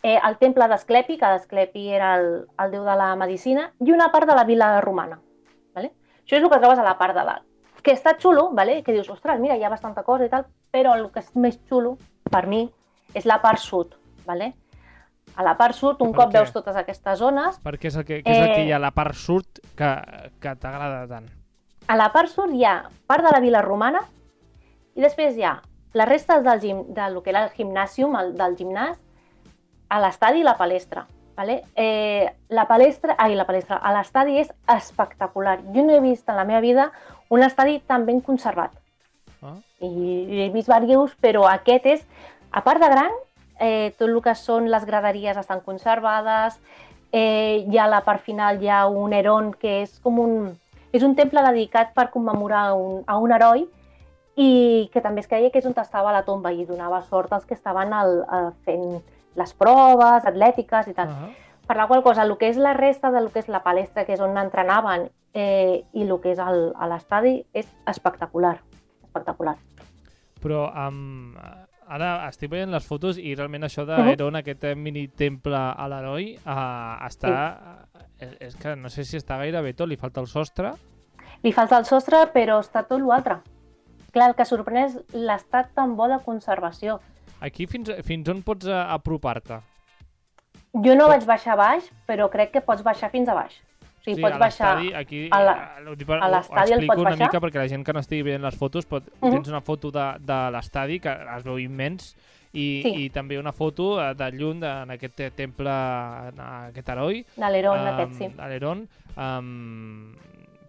[0.04, 2.28] eh, el temple d'Asclepi, que Asclepi era el,
[2.62, 5.18] el déu de la medicina, i una part de la vila romana.
[5.76, 5.94] Vale?
[6.26, 7.48] Això és el que trobes a la part de dalt.
[7.82, 8.84] Que està xulo, vale?
[8.86, 11.58] que dius, ostres, mira, hi ha bastanta cosa i tal, però el que és més
[11.70, 11.96] xulo,
[12.30, 12.68] per mi,
[13.18, 13.96] és la part sud.
[14.28, 14.52] Vale?
[15.36, 16.38] A la part sud, un Per cop què?
[16.38, 18.66] veus totes aquestes zones, Perquè és el que, què és el que Eh.
[18.68, 19.92] hi ha a la part sud que,
[20.40, 21.30] que t'agrada tant?
[21.88, 24.00] a la part sud hi ha part de la vila romana
[24.96, 25.60] i després hi ha
[25.94, 29.00] les restes del, gim, del que era el gimnàsium, el, del gimnàs,
[29.92, 31.06] a l'estadi i la palestra.
[31.36, 31.62] Vale?
[31.76, 35.58] Eh, la palestra, ai, la palestra, a l'estadi és espectacular.
[35.74, 36.92] Jo no he vist en la meva vida
[37.30, 38.76] un estadi tan ben conservat.
[39.42, 39.58] Ah.
[39.82, 42.06] I he vist diversos, però aquest és,
[42.52, 43.16] a part de gran,
[43.60, 46.60] eh, tot el que són les graderies estan conservades,
[47.12, 50.52] eh, hi ha la part final hi ha un heron que és com un,
[50.92, 53.66] és un temple dedicat per commemorar un, a un heroi
[54.42, 57.46] i que també es creia que és on estava la tomba i donava sort als
[57.46, 59.02] que estaven al, a, fent
[59.38, 61.10] les proves atlètiques i tal.
[61.10, 61.32] Uh -huh.
[61.68, 64.14] Per la qual cosa, el que és la resta del que és la palestra, que
[64.14, 68.60] és on entrenaven, eh, i el que és el- l'estadi, és espectacular.
[69.04, 69.56] Espectacular.
[70.42, 71.36] Però um,
[71.88, 76.38] ara estic veient les fotos i realment això d'Aeron, aquest eh, mini temple a l'heroi,
[76.46, 77.86] uh, està...
[78.20, 80.74] És, és que no sé si està gairebé tot, li falta el sostre.
[81.42, 83.40] Li falta el sostre, però està tot l'altre.
[84.12, 87.00] Clar, el que sorprèn és l'estat tan bo de conservació.
[87.42, 89.62] Aquí fins, fins on pots eh, apropar-te?
[90.86, 93.56] Jo no vaig baixar baix, però crec que pots baixar fins a baix.
[94.02, 94.70] O sigui, pots a baixar...
[94.98, 97.28] aquí, a l'estadi el pots una baixar?
[97.28, 99.32] mica perquè la gent que no estigui veient les fotos pot, Mhm.
[99.36, 102.16] tens una foto de, de l'estadi que es veu immens
[102.54, 102.94] i, Sí.
[103.06, 105.70] i també una foto eh, de lluny de, en aquest te- temple,
[106.32, 108.32] en aquest heroi, De l'Heron, um, aquest, sí.
[108.38, 108.88] a l'Heron.
[109.16, 110.16] Um,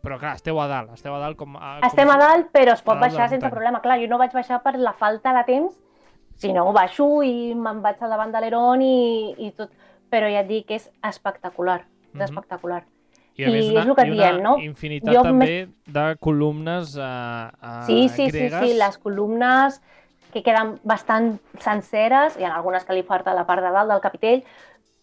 [0.03, 1.57] però clar, esteu a dalt, esteu a dalt com...
[1.57, 3.81] A, Estem com a dalt, però es pot baixar sense problema.
[3.85, 5.77] Clar, jo no vaig baixar per la falta de temps,
[6.43, 9.71] sinó baixo i me'n vaig al davant de l'Heron i, i tot.
[10.13, 11.81] Però ja et dic que és espectacular,
[12.13, 12.23] és Mhm.
[12.27, 12.83] espectacular.
[13.39, 14.57] I a més i una, és el que i diem, no?
[14.61, 18.61] infinitat Jo també de columnes uh, uh, Sí, sí, sí, gregues.
[18.61, 19.81] sí, les columnes
[20.35, 24.01] que queden bastant senceres, hi ha algunes que li falta la part de dalt del
[24.05, 24.43] capitell,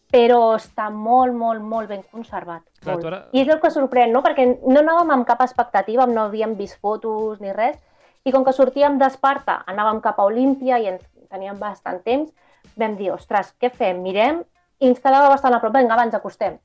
[0.09, 2.63] però està molt, molt, molt ben conservat.
[2.81, 3.05] Clar, molt.
[3.05, 4.23] ara- I és el que sorprèn, no?
[4.25, 7.77] Perquè no anàvem amb cap expectativa, no havíem vist fotos ni res,
[8.25, 12.31] i com que sortíem d'Esparta, anàvem cap a Olímpia i ens teníem bastant temps,
[12.75, 14.01] vam dir, ostres, què fem?
[14.01, 14.41] Mirem,
[14.79, 16.57] i ens quedava bastant a prop, vinga, abans acostem.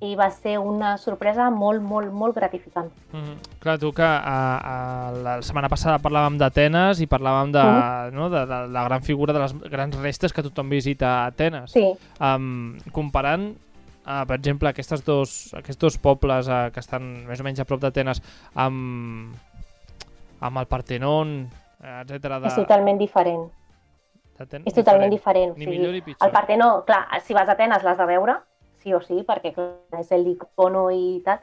[0.00, 2.90] I va ser una sorpresa molt, molt, molt gratificant.
[3.12, 8.14] Mm Clar, tu que a, a, la setmana passada parlàvem d'Atenes i parlàvem de, Mhm.
[8.14, 11.72] no, de, de la gran figura de les grans restes que tothom visita a Atenes.
[11.72, 11.88] Sí,
[12.20, 13.50] Um, comparant,
[14.06, 17.64] uh, per exemple, aquests dos, aquests dos pobles uh, que estan més o menys a
[17.64, 18.22] prop d'Atenes
[18.54, 19.34] amb,
[20.40, 21.48] amb el Partenon,
[21.82, 22.38] etc.
[22.38, 23.48] De, és totalment diferent.
[24.64, 25.56] És totalment diferent.
[25.58, 26.24] Ni o sigui, millor ni pitjor.
[26.28, 28.36] el Partenó, clar, si vas a Atenes l'has de veure,
[28.82, 29.54] sí o sí, perquè
[29.98, 31.40] és l'icono i tal,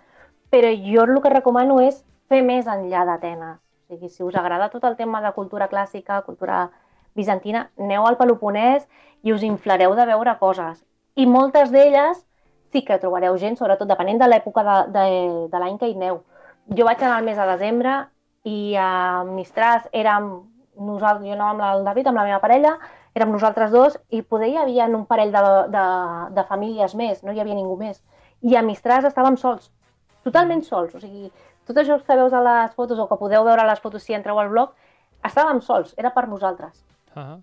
[0.49, 3.57] però jo el que recomano és fer més enllà d'Atenes.
[3.59, 6.69] O sigui, si us agrada tot el tema de cultura clàssica, cultura
[7.15, 8.87] bizantina, aneu al Peloponès
[9.23, 10.81] i us inflareu de veure coses.
[11.15, 12.23] I moltes d'elles
[12.73, 15.05] sí que trobareu gent, sobretot depenent de l'època de, de,
[15.51, 16.23] de l'any que hi aneu.
[16.75, 17.93] Jo vaig anar al mes de desembre
[18.45, 20.27] i a Mistràs érem
[20.75, 22.75] nosaltres, jo anava amb el David, amb la meva parella,
[23.15, 25.41] érem nosaltres dos i poder hi havia un parell de,
[25.71, 25.85] de,
[26.35, 28.01] de famílies més, no hi havia ningú més.
[28.43, 29.71] I a Mistràs estàvem sols,
[30.27, 30.93] totalment sols.
[30.95, 31.31] O sigui,
[31.65, 34.13] tot això que veus a les fotos o que podeu veure a les fotos si
[34.13, 34.73] entreu al blog,
[35.25, 36.83] estàvem sols, era per nosaltres.
[37.15, 37.37] Ah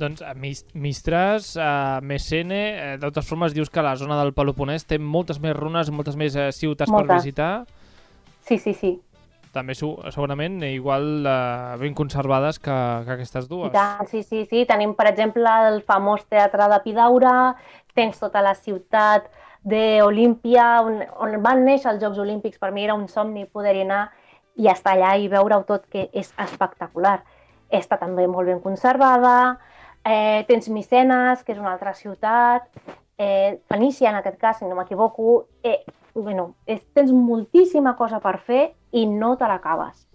[0.00, 4.32] doncs a Mis- Mistras, a Messene, eh, de totes formes dius que la zona del
[4.32, 7.18] Peloponès té moltes més runes, moltes més eh, ciutats per Moltes.
[7.20, 7.66] visitar,
[8.48, 8.94] Sí, sí, sí.
[9.52, 12.76] També segurament igual eh, ben conservades que,
[13.06, 13.72] que aquestes dues.
[13.74, 14.64] tant, sí, sí, sí.
[14.68, 17.34] Tenim, per exemple, el famós Teatre de Pidaura,
[17.94, 19.26] tens tota la ciutat
[19.66, 22.60] d'Olímpia, on, on van néixer els Jocs Olímpics.
[22.62, 24.04] Per mi era un somni poder-hi anar
[24.60, 27.20] i estar allà i veure-ho tot, que és espectacular.
[27.70, 29.58] Està també molt ben conservada,
[30.04, 32.66] eh, tens Micenes, que és una altra ciutat,
[33.20, 35.46] eh, Fenícia, en aquest cas, si no m'equivoco.
[35.62, 35.82] Eh,
[36.14, 40.06] bueno, és, tens moltíssima cosa per fer i no te l'acabes.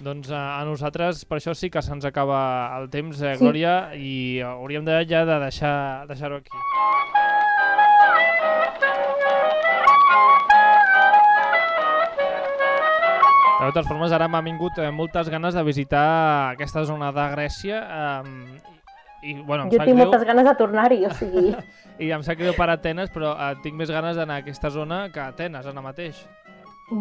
[0.00, 2.38] Doncs a, a nosaltres per això sí que se'ns acaba
[2.78, 3.42] el temps, eh, Sí.
[3.44, 6.52] Glòria, i hauríem de, ja de deixar- deixar-ho aquí.
[13.60, 16.04] De totes formes, ara m'ha vingut eh, moltes ganes de visitar
[16.54, 18.79] aquesta zona de Grècia eh,
[19.22, 21.54] i, bueno, em Jo tinc greu, moltes ganes de tornar-hi, o sigui...
[22.00, 25.06] i em sap greu per Atenes, però eh, tinc més ganes d'anar a aquesta zona
[25.12, 26.24] que a Atenes, ara mateix.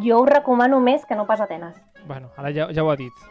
[0.05, 1.79] Jo ho recomano més que no pas Atenes.
[2.05, 3.29] Bueno, ara ja, ja ho ha dit.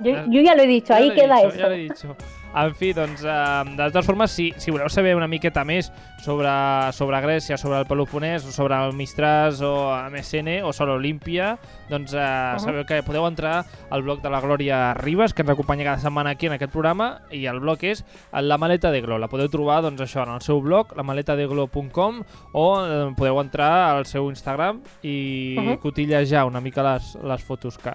[0.00, 1.58] Yo, Ya- yo ya lo he dicho, Ja ahí l'he queda dicho, eso.
[1.58, 2.16] Ja l'he dicho.
[2.56, 5.88] En fi, doncs, eh, de totes formes, si, si voleu saber una miqueta més
[6.22, 6.46] sobre,
[6.92, 11.58] sobre Grècia, sobre el Peloponès, o sobre el Mistràs, o Messene, o sobre Olímpia,
[11.90, 15.82] doncs eh, sabeu que podeu entrar al blog de la Glòria Ribas, que ens acompanya
[15.82, 19.18] cada setmana aquí en aquest programa, i el blog és La Maleta de Glo.
[19.18, 22.22] La podeu trobar, doncs, això, en el seu blog, lamaletadeglo.com,
[22.52, 25.78] o eh, podeu entrar al seu Instagram i Mhm.
[25.82, 27.90] cotillejar una mica les, les fotos que,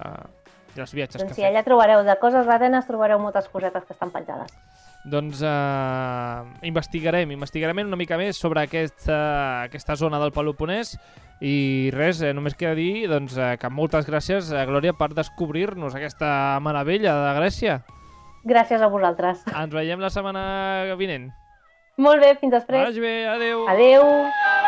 [0.76, 1.50] i els viatges Doncs que sí, feu.
[1.50, 4.54] allà trobareu de coses d'Atenes, trobareu moltes cosetes que estan penjades.
[5.10, 10.98] Doncs eh, investigarem, investigarem una mica més sobre aquesta, aquesta zona del Peloponès
[11.40, 15.96] i res, eh, només queda dir doncs, eh, que moltes gràcies, eh, Glòria, per descobrir-nos
[15.96, 17.80] aquesta meravella de Grècia.
[18.44, 19.46] Gràcies a vosaltres.
[19.48, 21.32] Ens veiem la setmana vinent.
[22.00, 22.86] Molt bé, fins després.
[22.92, 23.68] Vagi bé, adeu.
[23.68, 24.59] Adeu.